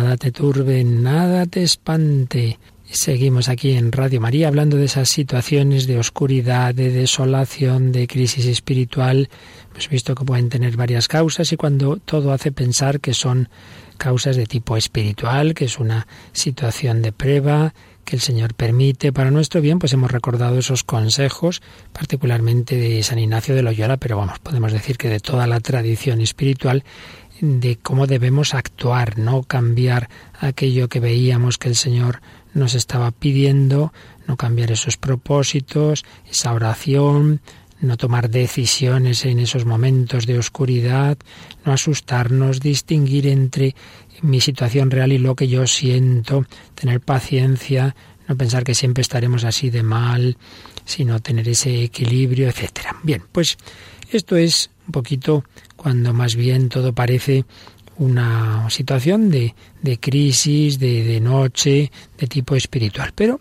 [0.07, 2.61] Nada te turbe, nada te espante.
[2.85, 8.47] Seguimos aquí en Radio María hablando de esas situaciones de oscuridad, de desolación, de crisis
[8.47, 9.29] espiritual.
[9.73, 13.49] Hemos visto que pueden tener varias causas y cuando todo hace pensar que son
[13.99, 19.33] causas de tipo espiritual, que es una situación de prueba, que el Señor permite para
[19.33, 21.61] nuestro bien, pues hemos recordado esos consejos,
[21.93, 26.21] particularmente de San Ignacio de Loyola, pero vamos, podemos decir que de toda la tradición
[26.21, 26.85] espiritual
[27.41, 30.09] de cómo debemos actuar, no cambiar
[30.41, 32.21] aquello que veíamos que el Señor
[32.55, 33.93] nos estaba pidiendo,
[34.27, 37.41] no cambiar esos propósitos, esa oración,
[37.81, 41.19] no tomar decisiones en esos momentos de oscuridad,
[41.65, 43.75] no asustarnos, distinguir entre
[44.23, 47.95] mi situación real y lo que yo siento, tener paciencia,
[48.29, 50.39] no pensar que siempre estaremos así de mal,
[50.85, 52.97] sino tener ese equilibrio, etcétera.
[53.03, 53.59] Bien, pues
[54.11, 55.45] esto es un poquito
[55.77, 57.45] cuando más bien todo parece
[57.99, 63.13] una situación de, de crisis, de, de noche, de tipo espiritual.
[63.15, 63.41] Pero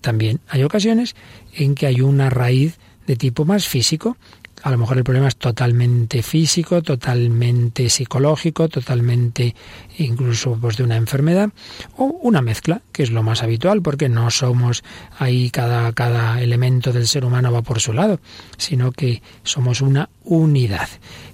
[0.00, 1.14] también hay ocasiones
[1.54, 4.16] en que hay una raíz de tipo más físico.
[4.62, 9.54] A lo mejor el problema es totalmente físico, totalmente psicológico, totalmente
[9.98, 11.50] incluso pues, de una enfermedad,
[11.96, 14.82] o una mezcla, que es lo más habitual, porque no somos
[15.18, 18.20] ahí cada, cada elemento del ser humano va por su lado,
[18.56, 20.88] sino que somos una unidad.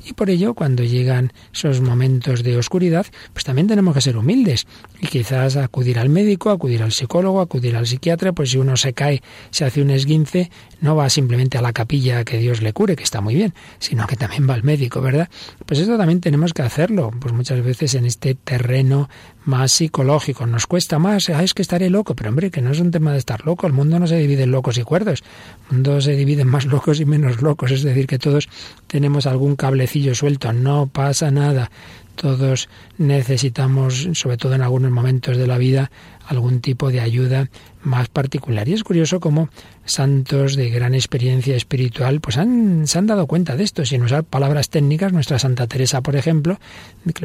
[0.04, 4.66] Y por ello, cuando llegan esos momentos de oscuridad, pues también tenemos que ser humildes
[5.00, 8.92] y quizás acudir al médico, acudir al psicólogo, acudir al psiquiatra, pues si uno se
[8.92, 10.50] cae, se hace un esguince,
[10.80, 14.06] no va simplemente a la capilla que Dios le cure, que está muy bien, sino
[14.06, 15.28] que también va al médico, ¿verdad?
[15.64, 19.08] Pues eso también tenemos que hacerlo, pues muchas veces en este terreno
[19.44, 20.46] más psicológico.
[20.46, 23.18] Nos cuesta más, es que estaré loco, pero hombre, que no es un tema de
[23.18, 25.22] estar loco, el mundo no se divide en locos y cuerdos,
[25.70, 28.48] el mundo se divide en más locos y menos locos, es decir, que todos
[28.86, 31.70] tenemos algún cablecillo suelto, no pasa nada.
[32.16, 35.90] Todos necesitamos, sobre todo en algunos momentos de la vida,
[36.26, 37.48] algún tipo de ayuda
[37.82, 38.68] más particular.
[38.68, 39.48] Y es curioso cómo
[39.84, 43.84] santos de gran experiencia espiritual pues han, se han dado cuenta de esto.
[43.84, 46.58] Sin usar palabras técnicas, nuestra Santa Teresa, por ejemplo,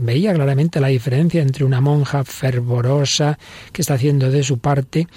[0.02, 3.40] veía claramente la diferencia entre una monja fervorosa
[3.72, 5.08] que está haciendo de su parte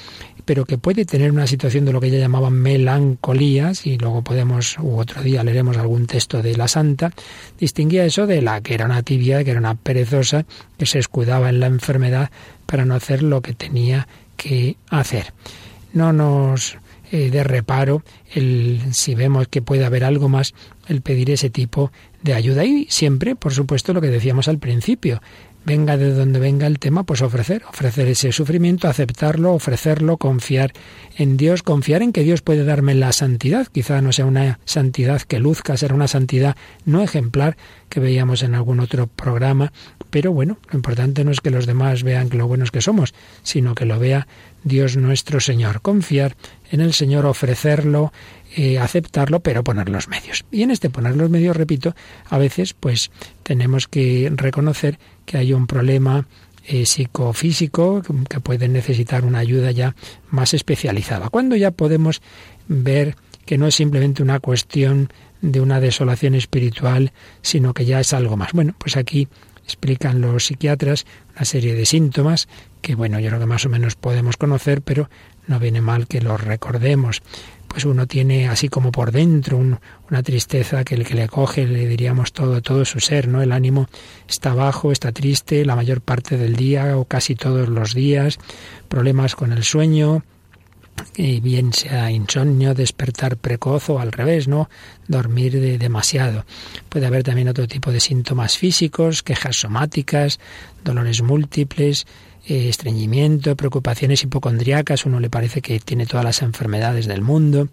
[0.44, 4.76] pero que puede tener una situación de lo que ella llamaba melancolías, y luego podemos,
[4.78, 7.12] u otro día leeremos algún texto de la santa,
[7.58, 10.44] distinguía eso de la que era una tibia, que era una perezosa,
[10.78, 12.30] que se escudaba en la enfermedad
[12.66, 15.32] para no hacer lo que tenía que hacer.
[15.92, 16.76] No nos
[17.12, 18.02] eh, dé reparo
[18.34, 20.54] el, si vemos que puede haber algo más,
[20.88, 21.92] el pedir ese tipo
[22.22, 22.64] de ayuda.
[22.64, 25.20] Y siempre, por supuesto, lo que decíamos al principio,
[25.64, 30.72] venga de donde venga el tema, pues ofrecer, ofrecer ese sufrimiento, aceptarlo, ofrecerlo, confiar
[31.16, 33.66] en Dios, confiar en que Dios puede darme la santidad.
[33.68, 37.56] Quizá no sea una santidad que luzca, será una santidad no ejemplar
[37.94, 39.72] que veíamos en algún otro programa,
[40.10, 43.14] pero bueno, lo importante no es que los demás vean lo buenos que somos,
[43.44, 44.26] sino que lo vea
[44.64, 45.80] Dios nuestro Señor.
[45.80, 46.36] Confiar
[46.72, 48.12] en el Señor, ofrecerlo,
[48.56, 50.44] eh, aceptarlo, pero poner los medios.
[50.50, 51.94] Y en este poner los medios, repito,
[52.28, 53.12] a veces pues
[53.44, 56.26] tenemos que reconocer que hay un problema
[56.66, 59.94] eh, psicofísico que puede necesitar una ayuda ya
[60.30, 61.28] más especializada.
[61.28, 62.22] Cuando ya podemos
[62.66, 63.14] ver
[63.46, 65.12] que no es simplemente una cuestión
[65.52, 68.52] de una desolación espiritual, sino que ya es algo más.
[68.52, 69.28] Bueno, pues aquí
[69.64, 72.48] explican los psiquiatras una serie de síntomas
[72.82, 75.08] que, bueno, yo creo que más o menos podemos conocer, pero
[75.46, 77.22] no viene mal que los recordemos
[77.74, 81.88] pues uno tiene así como por dentro una tristeza que el que le coge le
[81.88, 83.42] diríamos todo, todo su ser, ¿no?
[83.42, 83.88] El ánimo
[84.28, 88.38] está bajo, está triste la mayor parte del día o casi todos los días,
[88.88, 90.22] problemas con el sueño,
[91.16, 94.68] y bien sea insomnio, despertar precoz o al revés, ¿no?
[95.08, 96.44] Dormir de demasiado.
[96.88, 100.40] Puede haber también otro tipo de síntomas físicos, quejas somáticas,
[100.82, 102.06] dolores múltiples,
[102.46, 107.68] eh, estreñimiento, preocupaciones hipocondriacas, uno le parece que tiene todas las enfermedades del mundo,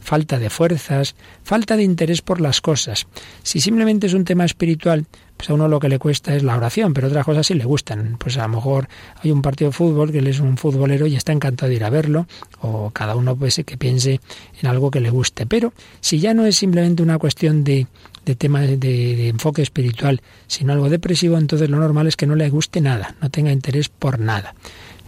[0.00, 1.14] falta de fuerzas,
[1.44, 3.06] falta de interés por las cosas.
[3.44, 5.06] Si simplemente es un tema espiritual,
[5.36, 7.64] pues a uno lo que le cuesta es la oración, pero otras cosas sí le
[7.64, 8.16] gustan.
[8.18, 8.88] Pues a lo mejor
[9.22, 11.84] hay un partido de fútbol que él es un futbolero y está encantado de ir
[11.84, 12.26] a verlo,
[12.60, 14.20] o cada uno pues que piense
[14.60, 15.46] en algo que le guste.
[15.46, 17.86] Pero si ya no es simplemente una cuestión de
[18.26, 22.50] de tema de, enfoque espiritual, sino algo depresivo, entonces lo normal es que no le
[22.50, 24.54] guste nada, no tenga interés por nada.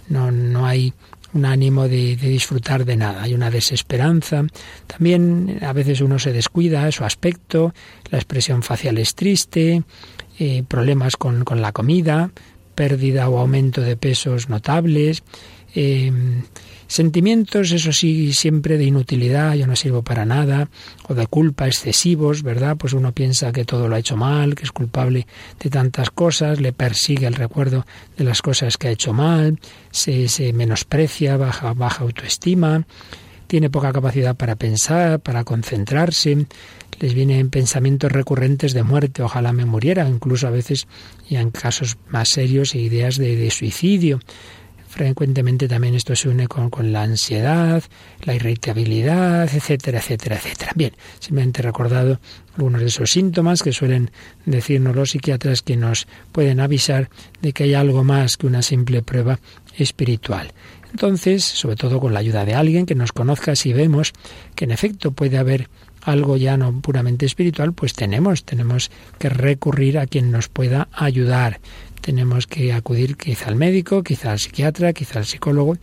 [0.09, 0.95] No, no hay
[1.35, 4.45] un ánimo de, disfrutar de nada, hay una desesperanza.
[4.87, 7.75] También a veces uno se descuida su aspecto,
[8.11, 9.83] la expresión facial es triste,
[10.39, 12.31] eh, problemas con, con, la comida,
[12.75, 15.23] pérdida o aumento de pesos notables.
[15.75, 16.13] Eh,
[16.89, 20.71] Sentimientos, eso sí, siempre de inutilidad, yo no sirvo para nada,
[21.07, 22.79] o de culpa excesivos, ¿verdad?
[22.79, 25.27] Pues uno piensa que todo lo ha hecho mal, que es culpable
[25.61, 27.85] de tantas cosas, le persigue el recuerdo
[28.17, 29.61] de las cosas que ha hecho mal,
[29.91, 32.87] se, se menosprecia, baja, baja autoestima,
[33.49, 36.47] tiene poca capacidad para pensar, para concentrarse,
[37.01, 40.89] les vienen pensamientos recurrentes de muerte, ojalá me muriera, incluso a veces,
[41.29, 44.21] y en casos más serios, ideas de, de suicidio.
[44.99, 47.85] Frecuentemente también esto se une con, la ansiedad,
[48.25, 50.73] la irritabilidad, etcétera, etcétera, etcétera.
[50.75, 52.19] Bien, simplemente he recordado
[52.57, 54.11] algunos de esos síntomas que suelen
[54.45, 59.01] decirnos los psiquiatras que nos pueden avisar de que hay algo más que una simple
[59.03, 59.39] prueba
[59.77, 60.53] espiritual.
[60.91, 64.13] Entonces, sobre todo con la ayuda de alguien que nos conozca, si vemos
[64.57, 65.69] que en efecto puede haber
[66.03, 71.61] algo ya no puramente espiritual, pues tenemos, tenemos que recurrir a quien nos pueda ayudar
[72.01, 75.77] tenemos que acudir quizá al médico, quizá al psiquiatra, quizá al psicólogo.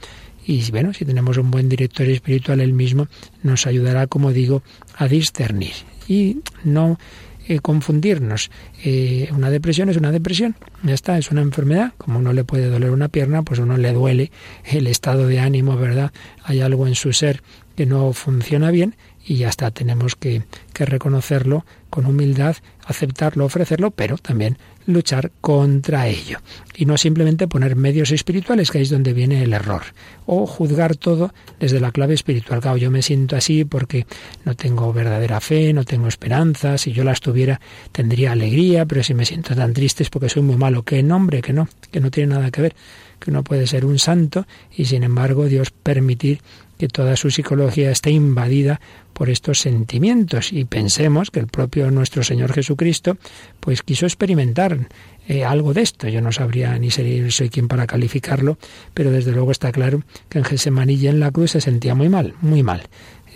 [0.46, 3.08] Y bueno, si tenemos un buen director espiritual, él mismo
[3.42, 4.62] nos ayudará, como digo,
[4.96, 5.74] a discernir
[6.08, 7.00] y no
[7.48, 8.50] eh, confundirnos.
[8.84, 11.94] Eh, una depresión es una depresión, ya está, es una enfermedad.
[11.98, 14.32] Como uno le puede doler una pierna, pues uno le duele
[14.64, 16.12] el estado de ánimo, ¿verdad?
[16.44, 17.44] Hay algo en su ser
[17.76, 18.96] que no funciona bien
[19.26, 20.44] y ya está, tenemos que,
[20.74, 21.66] que reconocerlo
[21.96, 26.40] con humildad, aceptarlo, ofrecerlo, pero también luchar contra ello.
[26.76, 29.84] Y no simplemente poner medios espirituales, que ahí es donde viene el error.
[30.26, 32.60] O juzgar todo desde la clave espiritual.
[32.60, 34.06] Claro, yo me siento así porque
[34.44, 36.78] no tengo verdadera fe, no tengo esperanza.
[36.78, 37.62] Si yo las tuviera,
[37.94, 40.84] tendría alegría, pero si me siento tan triste es porque soy muy malo.
[40.84, 42.76] Que nombre, que no, que no tiene nada que ver.
[43.20, 46.42] Que uno puede ser un santo y sin embargo Dios permitir
[46.78, 48.82] que toda su psicología esté invadida
[49.14, 53.18] por estos sentimientos y pensemos que el propio nuestro Señor Jesucristo
[53.60, 54.88] pues quiso experimentar
[55.28, 56.08] eh, algo de esto.
[56.08, 58.58] Yo no sabría ni ser, soy quien para calificarlo,
[58.94, 62.10] pero desde luego está claro que en Gesemaní y en la cruz se sentía muy
[62.10, 62.84] mal, muy mal.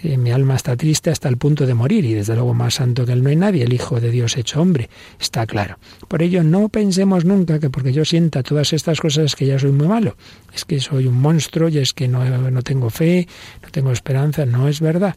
[0.02, 3.06] Eh, mi alma está triste hasta el punto de morir y desde luego más santo
[3.06, 4.90] que él no hay nadie, el Hijo de Dios hecho hombre,
[5.20, 5.78] está claro.
[6.08, 9.72] Por ello no pensemos nunca que porque yo sienta todas estas cosas que ya soy
[9.72, 10.16] muy malo,
[10.54, 13.28] es que soy un monstruo y es que no, no tengo fe,
[13.62, 15.16] no tengo esperanza, no es verdad.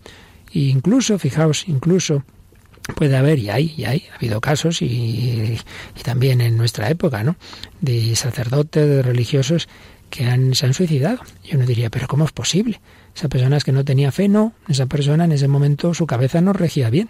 [0.52, 2.24] E incluso, fijaos, incluso
[2.94, 7.22] puede haber, y hay, y hay, ha habido casos, y, y, también en nuestra época,
[7.22, 7.36] ¿no?
[7.80, 9.68] De sacerdotes, de religiosos
[10.10, 11.20] que han, se han suicidado.
[11.44, 12.80] Y uno diría, pero ¿cómo es posible?
[13.14, 14.52] Esa persona es que no tenía fe, no.
[14.68, 17.08] Esa persona en ese momento su cabeza no regía bien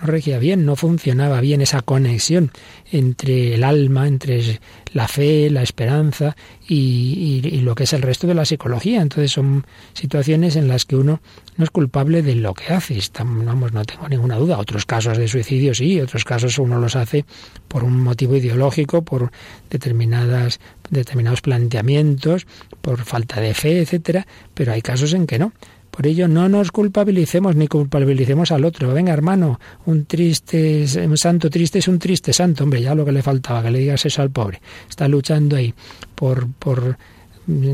[0.00, 2.50] no regía bien, no funcionaba bien esa conexión
[2.90, 4.60] entre el alma, entre
[4.92, 6.36] la fe, la esperanza
[6.68, 9.02] y, lo que es el resto de la psicología.
[9.02, 11.20] Entonces son situaciones en las que uno
[11.56, 12.98] no es culpable de lo que hace.
[13.24, 14.58] Vamos, no tengo ninguna duda.
[14.58, 17.24] Otros casos de suicidio sí, otros casos uno los hace
[17.66, 19.32] por un motivo ideológico, por
[19.70, 22.46] determinadas determinados planteamientos,
[22.80, 25.52] por falta de fe, etcétera, pero hay casos en que no.
[25.98, 28.94] Por ello, no nos culpabilicemos ni culpabilicemos al otro.
[28.94, 32.62] Venga, hermano, un triste, un santo triste es un triste santo.
[32.62, 34.62] Hombre, ya lo que le faltaba, que le digas eso al pobre.
[34.88, 35.74] Está luchando ahí
[36.14, 36.96] por, por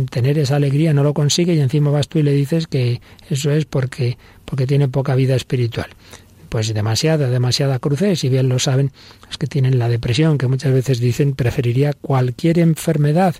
[0.08, 3.50] tener esa alegría, no lo consigue y encima vas tú y le dices que eso
[3.50, 4.16] es porque,
[4.46, 5.90] porque tiene poca vida espiritual
[6.54, 8.92] pues demasiada, demasiada cruces, y bien lo saben
[9.26, 13.34] los que tienen la depresión, que muchas veces dicen preferiría cualquier enfermedad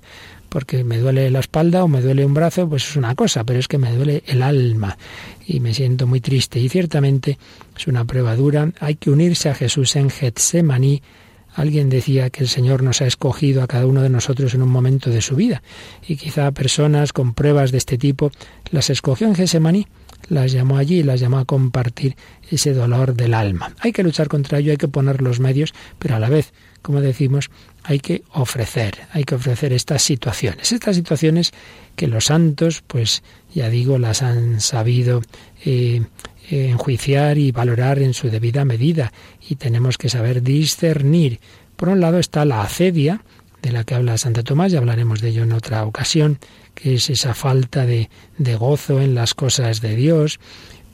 [0.48, 3.60] porque me duele la espalda o me duele un brazo, pues es una cosa, pero
[3.60, 4.98] es que me duele el alma
[5.46, 6.58] y me siento muy triste.
[6.58, 7.38] Y ciertamente
[7.76, 8.72] es una prueba dura.
[8.80, 11.00] Hay que unirse a Jesús en Getsemaní.
[11.54, 14.70] Alguien decía que el Señor nos ha escogido a cada uno de nosotros en un
[14.70, 15.62] momento de su vida
[16.08, 18.32] y quizá personas con pruebas de este tipo
[18.72, 19.86] las escogió en Getsemaní
[20.28, 22.16] las llamó allí, las llamó a compartir
[22.50, 23.74] ese dolor del alma.
[23.80, 26.52] Hay que luchar contra ello, hay que poner los medios, pero a la vez,
[26.82, 27.50] como decimos,
[27.82, 31.52] hay que ofrecer, hay que ofrecer estas situaciones, estas situaciones
[31.96, 33.22] que los santos, pues
[33.54, 35.22] ya digo, las han sabido
[35.64, 36.02] eh,
[36.50, 39.12] enjuiciar y valorar en su debida medida,
[39.48, 41.40] y tenemos que saber discernir.
[41.76, 43.22] Por un lado está la acedia,
[43.64, 46.38] de la que habla Santa Tomás, ya hablaremos de ello en otra ocasión,
[46.74, 50.40] que es esa falta de, de gozo en las cosas de Dios,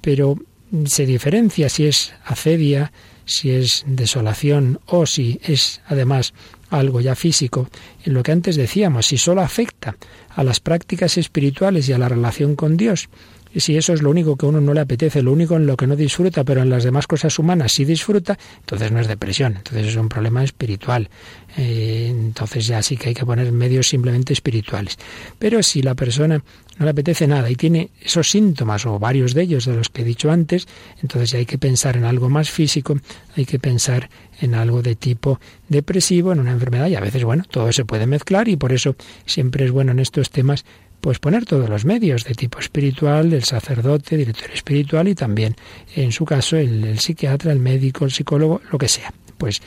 [0.00, 0.38] pero
[0.86, 2.92] se diferencia si es acedia,
[3.24, 6.32] si es desolación o si es además
[6.68, 7.68] algo ya físico,
[8.04, 9.96] en lo que antes decíamos, si solo afecta
[10.28, 13.08] a las prácticas espirituales y a la relación con Dios,
[13.56, 15.76] si eso es lo único que a uno no le apetece, lo único en lo
[15.76, 19.56] que no disfruta, pero en las demás cosas humanas sí disfruta, entonces no es depresión,
[19.56, 21.08] entonces es un problema espiritual.
[21.56, 24.96] Eh, entonces ya sí que hay que poner medios simplemente espirituales.
[25.38, 26.42] Pero si la persona
[26.78, 30.02] no le apetece nada y tiene esos síntomas o varios de ellos de los que
[30.02, 30.68] he dicho antes,
[31.02, 32.98] entonces ya hay que pensar en algo más físico,
[33.36, 34.08] hay que pensar
[34.40, 38.06] en algo de tipo depresivo, en una enfermedad y a veces, bueno, todo se puede
[38.06, 38.96] mezclar y por eso
[39.26, 40.64] siempre es bueno en estos temas
[41.00, 45.56] pues poner todos los medios de tipo espiritual, del sacerdote, director espiritual y también,
[45.94, 49.12] en su caso, el, psiquiatra, el médico, el psicólogo, lo que sea.
[49.38, 49.62] Pues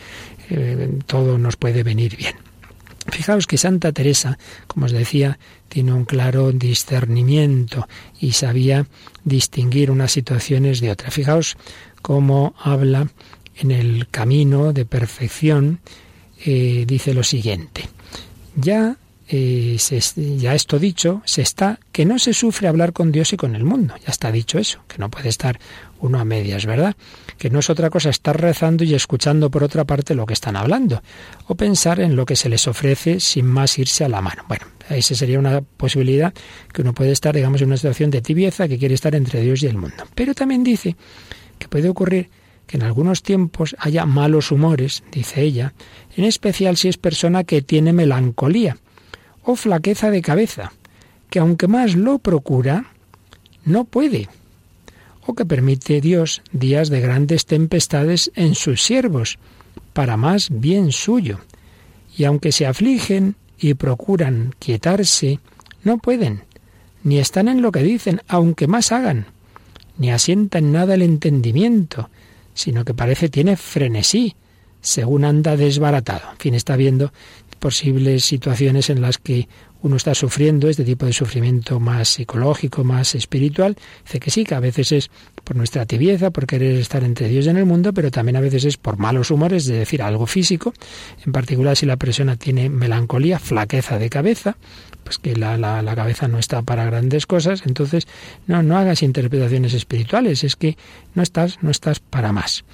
[0.49, 2.35] eh, todo nos puede venir bien.
[3.09, 7.87] Fijaos que Santa Teresa, como os decía, tiene un claro discernimiento
[8.19, 8.85] y sabía
[9.25, 11.13] distinguir unas situaciones de otras.
[11.13, 11.57] Fijaos
[12.01, 13.09] cómo habla
[13.57, 15.79] en el camino de perfección,
[16.45, 17.89] eh, dice lo siguiente.
[18.55, 18.97] Ya
[19.29, 19.77] eh,
[20.37, 23.63] ya esto dicho, se está que no se sufre hablar con Dios y con el
[23.63, 23.95] mundo.
[24.05, 25.59] Ya está dicho eso, que no puede estar
[25.99, 26.95] uno a medias, ¿verdad?
[27.37, 30.55] Que no es otra cosa estar rezando y escuchando por otra parte lo que están
[30.55, 31.01] hablando,
[31.47, 34.43] o pensar en lo que se les ofrece sin más irse a la mano.
[34.47, 36.33] Bueno, esa sería una posibilidad
[36.73, 39.63] que uno puede estar, digamos, en una situación de tibieza que quiere estar entre Dios
[39.63, 40.03] y el mundo.
[40.15, 40.97] Pero también dice
[41.57, 42.29] que puede ocurrir
[42.67, 45.73] que en algunos tiempos haya malos humores, dice ella,
[46.15, 48.77] en especial si es persona que tiene melancolía
[49.43, 50.71] o flaqueza de cabeza,
[51.29, 52.91] que aunque más lo procura,
[53.65, 54.29] no puede,
[55.25, 59.37] o que permite Dios días de grandes tempestades en sus siervos,
[59.93, 61.39] para más bien suyo,
[62.17, 65.39] y aunque se afligen y procuran quietarse,
[65.83, 66.43] no pueden,
[67.03, 69.27] ni están en lo que dicen, aunque más hagan.
[69.97, 72.09] ni asienta en nada el entendimiento,
[72.55, 74.35] sino que parece tiene frenesí,
[74.81, 76.31] según anda desbaratado.
[76.31, 77.13] En fin, está viendo
[77.63, 79.47] posibles situaciones en las que
[79.83, 83.77] uno está sufriendo este tipo de sufrimiento más psicológico, más espiritual.
[84.03, 85.09] Dice que sí, que a veces es
[85.45, 88.41] por nuestra tibieza, por querer estar entre Dios y en el mundo, pero también a
[88.41, 90.73] veces es por malos humores, es decir, algo físico,
[91.25, 94.57] en particular si la persona tiene melancolía, flaqueza de cabeza,
[95.05, 98.07] pues que la, la, la, cabeza no está para grandes cosas, entonces
[98.45, 100.75] no, no hagas interpretaciones espirituales, es que
[101.15, 102.65] no estás, no estás para más.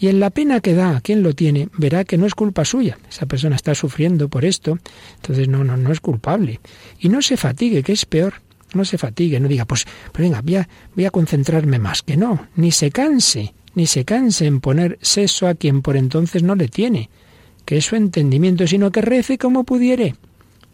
[0.00, 2.64] Y en la pena que da a quien lo tiene, verá que no es culpa
[2.64, 2.98] suya.
[3.10, 4.78] Esa persona está sufriendo por esto,
[5.16, 6.58] entonces no, no, no es culpable.
[6.98, 8.32] Y no se fatigue, que es peor.
[8.72, 9.84] No se fatigue, no diga, pues,
[10.16, 12.00] venga, voy a, voy a concentrarme más.
[12.00, 16.42] Que no, ni se canse, ni se canse en poner seso a quien por entonces
[16.42, 17.10] no le tiene.
[17.66, 20.14] Que es su entendimiento, sino que rece como pudiere.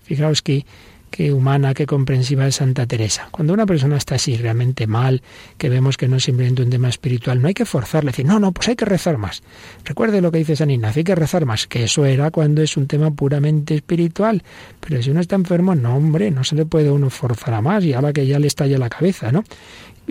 [0.05, 0.65] Fijaos que
[1.11, 3.29] qué humana, qué comprensiva es Santa Teresa.
[3.31, 5.23] Cuando una persona está así realmente mal,
[5.59, 8.39] que vemos que no es simplemente un tema espiritual, no hay que forzarle, decir, no,
[8.39, 9.43] no, pues hay que rezar más.
[9.85, 12.77] Recuerde lo que dice San Ignacio, hay que rezar más, que eso era cuando es
[12.77, 14.43] un tema puramente espiritual.
[14.81, 17.85] Pero si uno está enfermo, no, hombre, no se le puede uno forzar a más
[17.85, 19.45] y ahora que ya le estalla la cabeza, ¿no?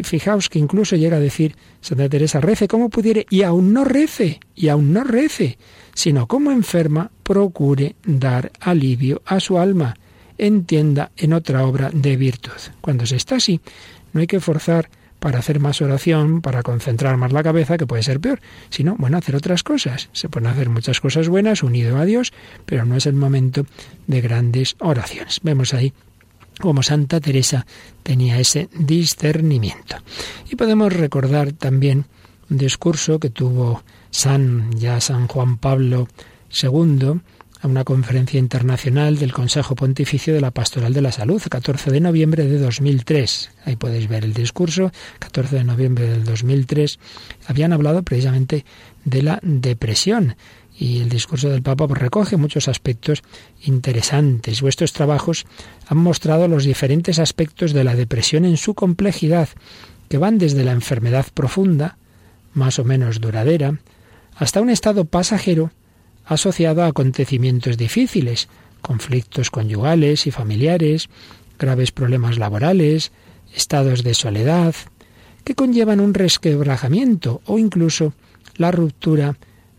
[0.04, 4.40] Fijaos que incluso llega a decir Santa Teresa, rece como pudiere y aún no rece,
[4.54, 5.58] y aún no rece,
[5.94, 9.96] sino como enferma procure dar alivio a su alma
[10.38, 12.52] entienda en otra obra de virtud.
[12.82, 13.62] Cuando se está así,
[14.14, 18.04] no hay que forzar para hacer más oración, para concentrar más la cabeza, que puede
[18.04, 20.10] ser peor, sino, bueno, hacer otras cosas.
[20.12, 22.32] Se pueden hacer muchas cosas buenas unido a Dios,
[22.66, 23.66] pero no es el momento
[24.06, 25.40] de grandes oraciones.
[25.42, 25.94] Vemos ahí
[26.60, 27.66] cómo Santa Teresa
[28.04, 29.98] tenía ese discernimiento.
[30.50, 32.06] Y podemos recordar también
[32.50, 36.08] un discurso que tuvo San, ya San Juan Pablo
[36.62, 37.20] II,
[37.66, 42.00] a una conferencia internacional del Consejo Pontificio de la Pastoral de la Salud, 14 de
[42.00, 43.50] noviembre de 2003.
[43.66, 47.00] Ahí podéis ver el discurso, 14 de noviembre del 2003.
[47.48, 48.66] Habían hablado precisamente
[49.04, 50.36] de la depresión
[50.78, 53.24] y el discurso del Papa pues, recoge muchos aspectos
[53.64, 54.62] interesantes.
[54.62, 55.48] Vuestros trabajos
[55.88, 59.50] han mostrado los diferentes aspectos de la depresión en su complejidad,
[60.08, 61.98] que van desde la enfermedad profunda,
[62.54, 63.80] más o menos duradera,
[64.36, 65.72] hasta un estado pasajero
[66.26, 68.50] asociado a acontecimientos difíciles,
[68.82, 71.10] conflictos conyugales y familiares,
[71.58, 73.12] graves problemas laborales,
[73.54, 74.76] estados de soledad,
[75.44, 78.14] que conllevan un resquebrajamiento o incluso
[78.58, 79.38] la ruptura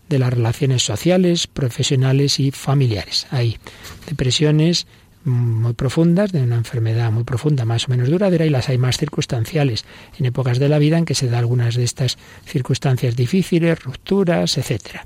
[0.08, 3.26] de las relaciones sociales, profesionales y familiares.
[3.30, 3.58] Hay
[4.06, 4.86] depresiones
[5.24, 8.96] muy profundas, de una enfermedad muy profunda, más o menos duradera, y las hay más
[8.96, 9.84] circunstanciales,
[10.18, 14.56] en épocas de la vida en que se da algunas de estas circunstancias difíciles, rupturas,
[14.56, 15.00] etc.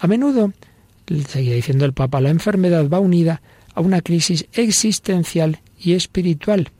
[0.00, 0.54] A menudo
[1.28, 3.42] seguía diciendo el Papa, la enfermedad va unida
[3.74, 6.70] a una crisis existencial y espiritual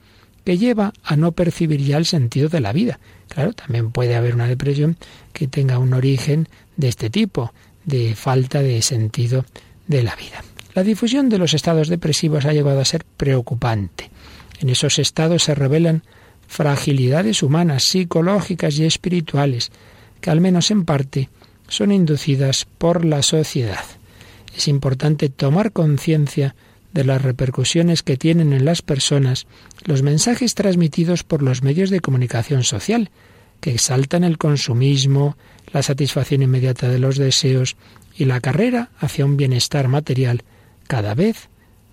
[0.45, 2.99] que lleva a no percibir ya el sentido de la vida.
[3.29, 4.97] Claro, también puede haber una depresión
[5.33, 7.53] que tenga un origen de este tipo,
[7.85, 9.45] de falta de sentido
[9.87, 10.43] de la vida.
[10.75, 14.11] La difusión de los estados depresivos ha llegado a ser preocupante.
[14.61, 16.05] En esos estados se revelan
[16.47, 19.71] fragilidades humanas, psicológicas y espirituales,
[20.21, 21.29] que al menos en parte
[21.69, 23.85] son inducidas por la sociedad
[24.61, 26.55] es importante tomar conciencia
[26.93, 29.47] de las repercusiones que tienen en las personas
[29.87, 33.09] los mensajes transmitidos por los medios de comunicación social,
[33.63, 35.39] que exaltan el consumismo,
[35.73, 37.77] la satisfacción inmediata de los deseos
[38.15, 40.43] y la carrera hacia un bienestar material
[40.87, 41.49] cada vez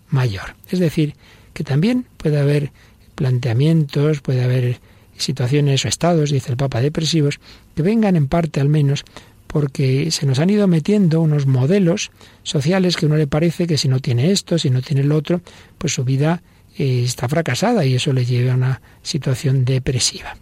[0.09, 0.57] mayor.
[0.69, 1.15] Es decir,
[1.53, 2.73] que también puede haber
[3.15, 4.81] planteamientos, puede haber
[5.15, 7.39] situaciones o estados, dice el Papa, depresivos,
[7.75, 9.05] que vengan en parte al menos
[9.47, 12.11] porque se nos han ido metiendo unos modelos
[12.43, 15.41] sociales que uno le parece que si no tiene esto, si no tiene lo otro,
[15.77, 16.43] pues su vida
[16.77, 20.35] eh, está fracasada y eso le lleva a una situación depresiva.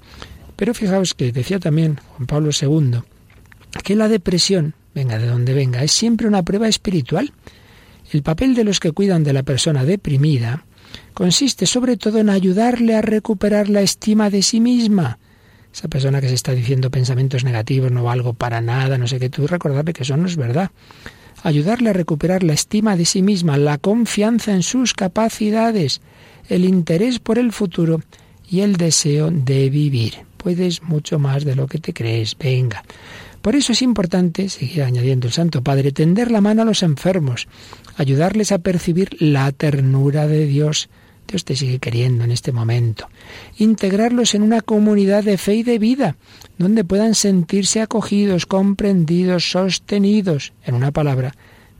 [0.56, 3.02] Pero fijaos que decía también Juan Pablo II
[3.84, 7.34] que la depresión, venga de donde venga, es siempre una prueba espiritual.
[8.12, 10.66] El papel de los que cuidan de la persona deprimida
[11.14, 15.20] consiste sobre todo en ayudarle a recuperar la estima de sí misma,
[15.76, 19.30] esa persona que se está diciendo pensamientos negativos, no valgo para nada, no sé qué,
[19.30, 20.72] tú recordarle que eso no es verdad.
[21.44, 26.00] Ayudarle a recuperar la estima de sí misma, la confianza en sus capacidades,
[26.48, 28.00] el interés por el futuro
[28.50, 30.14] y el deseo de vivir.
[30.38, 32.82] Puedes mucho más de lo que te crees, venga.
[33.42, 37.50] Por eso es importante, seguir añadiendo el Santo Padre, tender la mano a los enfermos,
[37.98, 40.88] ayudarles a percibir la ternura de Dios,
[41.28, 43.08] Dios te sigue queriendo en este momento.
[43.58, 46.16] Integrarlos en una comunidad de fe y de vida,
[46.58, 51.34] donde puedan sentirse acogidos, comprendidos, sostenidos, en una palabra,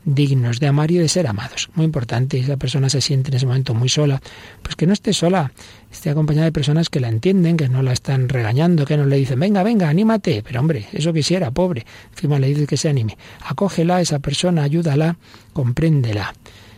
[0.06, 1.68] dignos de amar y de ser amados.
[1.74, 4.22] Muy importante, esa persona se siente en ese momento muy sola,
[4.62, 5.52] pues que no esté sola,
[5.92, 9.16] esté acompañada de personas que la entienden, que no la están regañando, que no le
[9.16, 13.18] dicen, venga, venga, anímate, pero hombre, eso quisiera, pobre, encima le dice que se anime.
[13.44, 15.16] Acógela a esa persona, ayúdala,
[15.52, 16.32] compréndela.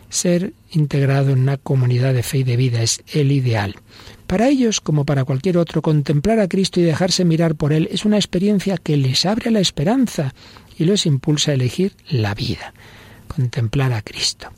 [0.09, 3.75] Ser integrado en una comunidad de fe y de vida es el ideal.
[4.27, 8.05] Para ellos, como para cualquier otro, contemplar a Cristo y dejarse mirar por Él es
[8.05, 10.33] una experiencia que les abre la esperanza
[10.77, 12.73] y los impulsa a elegir la vida.
[13.27, 14.49] Contemplar a Cristo.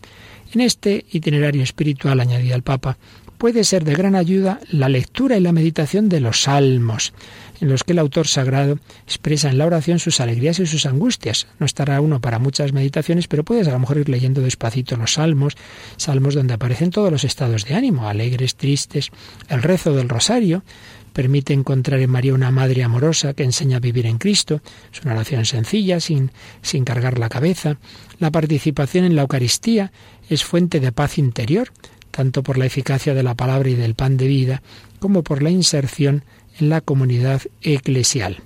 [0.53, 2.97] En este itinerario espiritual, añadía el Papa,
[3.41, 7.11] puede ser de gran ayuda la lectura y la meditación de los salmos,
[7.59, 8.77] en los que el autor sagrado
[9.07, 11.47] expresa en la oración sus alegrías y sus angustias.
[11.57, 15.13] No estará uno para muchas meditaciones, pero puedes a lo mejor ir leyendo despacito los
[15.13, 15.57] salmos,
[15.97, 19.09] salmos donde aparecen todos los estados de ánimo, alegres, tristes,
[19.49, 20.63] el rezo del rosario,
[21.11, 24.61] permite encontrar en María una madre amorosa que enseña a vivir en Cristo.
[24.93, 26.29] Es una oración sencilla, sin,
[26.61, 27.79] sin cargar la cabeza.
[28.19, 29.91] La participación en la Eucaristía
[30.29, 31.71] es fuente de paz interior
[32.12, 34.62] tanto por la eficacia de la palabra y del pan de vida,
[34.99, 36.24] como por la inserción
[36.59, 38.38] en la comunidad eclesial.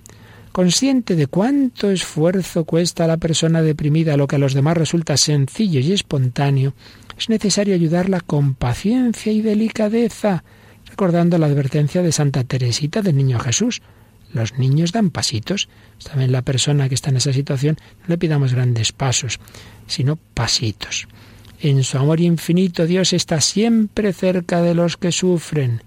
[0.51, 5.17] Consciente de cuánto esfuerzo cuesta a la persona deprimida lo que a los demás resulta
[5.17, 6.73] sencillo y espontáneo,
[7.17, 10.43] es necesario ayudarla con paciencia y delicadeza,
[10.89, 13.81] recordando la advertencia de Santa Teresita del Niño Jesús.
[14.33, 15.69] Los niños dan pasitos.
[16.03, 19.39] También la persona que está en esa situación no le pidamos grandes pasos,
[19.87, 21.07] sino pasitos.
[21.61, 25.81] En su amor infinito Dios está siempre cerca de los que sufren.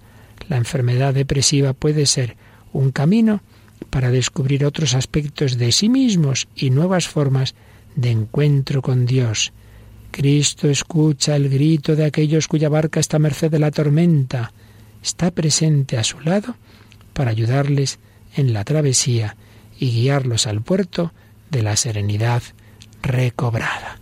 [0.47, 2.35] La enfermedad depresiva puede ser
[2.73, 3.41] un camino
[3.89, 7.55] para descubrir otros aspectos de sí mismos y nuevas formas
[7.95, 9.53] de encuentro con Dios.
[10.11, 14.51] Cristo escucha el grito de aquellos cuya barca está a merced de la tormenta.
[15.03, 16.55] Está presente a su lado
[17.13, 17.99] para ayudarles
[18.35, 19.35] en la travesía
[19.79, 21.13] y guiarlos al puerto
[21.51, 22.41] de la serenidad
[23.01, 23.98] recobrada.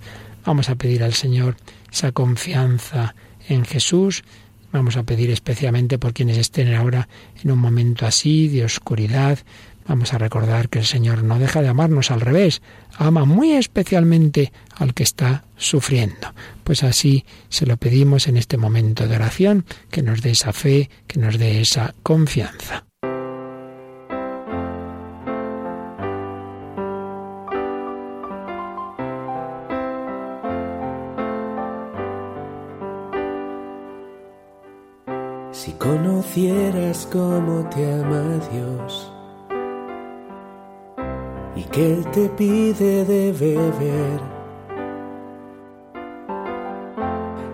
[0.47, 1.57] Vamos a pedir al Señor
[1.91, 3.15] esa confianza
[3.49, 4.23] en Jesús.
[4.71, 7.09] Vamos a pedir especialmente por quienes estén ahora
[7.43, 9.39] en un momento así de oscuridad.
[9.85, 12.61] Vamos a recordar que el Señor no deja de amarnos al revés,
[12.97, 16.33] ama muy especialmente al que está sufriendo.
[16.63, 20.89] Pues así se lo pedimos en este momento de oración, que nos dé esa fe,
[21.07, 22.86] que nos dé esa confianza.
[35.73, 39.11] Conocieras cómo te ama Dios
[41.57, 44.21] y que Él te pide de beber,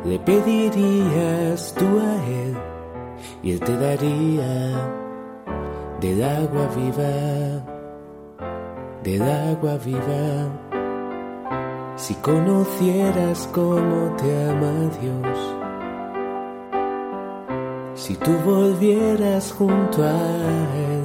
[0.05, 2.57] le pedirías tú a Él
[3.41, 5.03] y Él te daría
[6.01, 7.63] del agua viva,
[9.03, 10.49] del agua viva.
[11.95, 15.62] Si conocieras cómo te ama Dios,
[18.05, 20.11] si tú volvieras junto a
[20.91, 21.03] Él,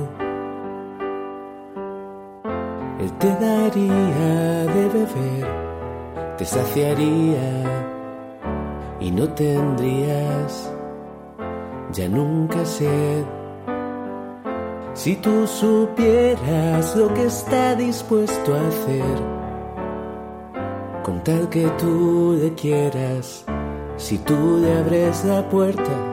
[3.02, 7.86] Él te daría de beber, te saciaría
[8.98, 10.72] y no tendrías
[11.92, 13.22] ya nunca sed.
[14.94, 19.18] Si tú supieras lo que está dispuesto a hacer,
[21.04, 23.44] con tal que tú le quieras,
[23.96, 26.07] si tú le abres la puerta,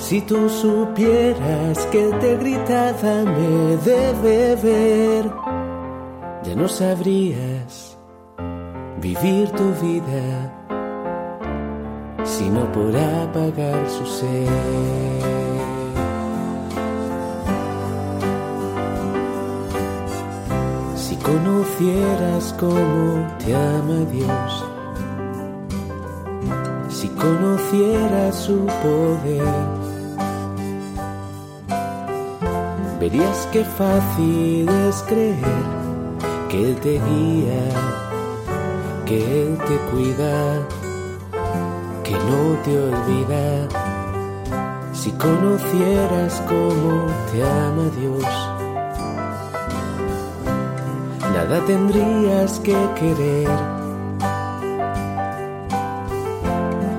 [0.00, 5.30] si tú supieras que te grita dame de beber,
[6.42, 7.98] ya no sabrías
[9.00, 10.56] vivir tu vida
[12.24, 14.48] sino por apagar su sed.
[20.96, 24.64] Si conocieras cómo te ama Dios,
[26.88, 29.79] si conocieras su poder,
[33.00, 35.64] verías qué fácil es creer
[36.50, 37.64] que Él te guía,
[39.06, 40.66] que Él te cuida,
[42.04, 43.68] que no te olvida.
[44.92, 48.24] Si conocieras cómo te ama Dios,
[51.32, 53.48] nada tendrías que querer.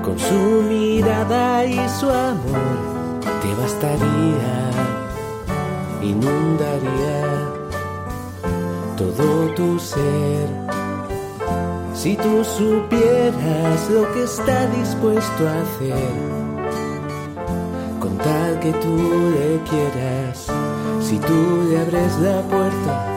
[0.02, 2.76] Con su mirada y su amor
[3.40, 4.61] te bastaría
[6.02, 7.22] inundaría
[8.96, 10.48] todo tu ser.
[11.94, 16.12] Si tú supieras lo que está dispuesto a hacer,
[18.00, 18.96] con tal que tú
[19.36, 20.46] le quieras,
[21.00, 23.08] si tú le abres la puerta,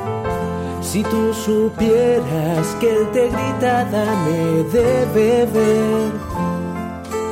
[0.95, 6.11] Si tú supieras que Él te grita, dame de beber,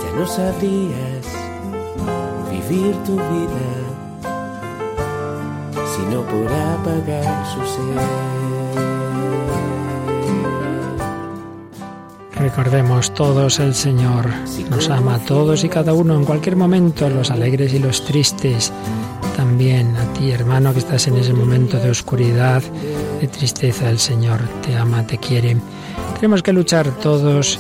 [0.02, 1.26] ya no sabrías
[2.52, 3.68] vivir tu vida,
[6.14, 7.98] sino por apagar su sed.
[12.36, 14.28] Recordemos todos el Señor
[14.70, 18.72] nos ama a todos y cada uno en cualquier momento, los alegres y los tristes.
[19.38, 22.62] También a ti, hermano, que estás en ese momento de oscuridad,
[23.22, 25.58] de tristeza, el Señor te ama, te quiere.
[26.16, 27.60] Tenemos que luchar todos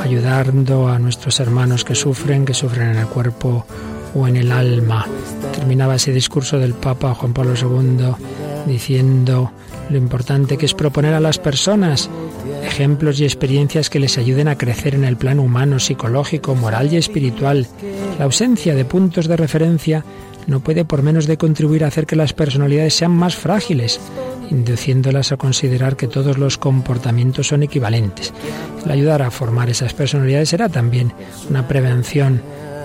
[0.00, 3.66] ayudando a nuestros hermanos que sufren, que sufren en el cuerpo
[4.14, 5.06] o en el alma.
[5.52, 8.14] Terminaba ese discurso del Papa Juan Pablo II
[8.66, 9.52] diciendo
[9.90, 12.08] lo importante que es proponer a las personas
[12.64, 16.96] ejemplos y experiencias que les ayuden a crecer en el plano humano, psicológico, moral y
[16.96, 17.66] espiritual.
[18.18, 20.04] La ausencia de puntos de referencia
[20.46, 24.00] no puede por menos de contribuir a hacer que las personalidades sean más frágiles,
[24.50, 28.32] induciéndolas a considerar que todos los comportamientos son equivalentes.
[28.84, 31.12] El ayudar a formar esas personalidades será también
[31.48, 32.42] una prevención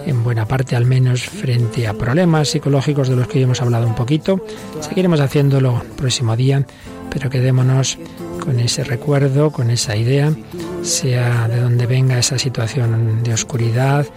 [0.10, 3.96] en buena parte al menos frente a problemas psicológicos de los que hemos hablado un
[3.96, 4.44] poquito.
[4.82, 6.66] Seguiremos haciéndolo el próximo día,
[7.12, 7.98] pero quedémonos
[8.40, 10.34] con ese recuerdo, con esa idea,
[10.82, 14.08] sea de donde venga esa situación de oscuridad,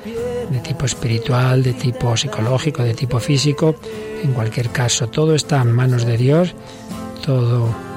[0.50, 3.76] de tipo espiritual, de tipo psicológico, de tipo físico.
[4.24, 6.54] En cualquier caso, todo está en manos de Dios,
[7.24, 7.91] todo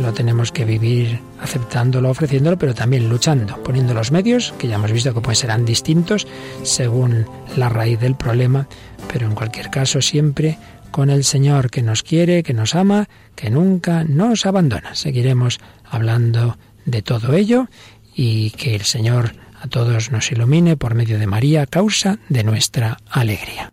[0.00, 4.92] lo tenemos que vivir aceptándolo, ofreciéndolo, pero también luchando, poniendo los medios, que ya hemos
[4.92, 6.26] visto que serán distintos
[6.62, 7.26] según
[7.56, 8.66] la raíz del problema,
[9.12, 10.58] pero en cualquier caso siempre
[10.90, 14.94] con el Señor que nos quiere, que nos ama, que nunca nos abandona.
[14.94, 17.68] Seguiremos hablando de todo ello
[18.14, 22.98] y que el Señor a todos nos ilumine por medio de María, causa de nuestra
[23.10, 23.72] alegría.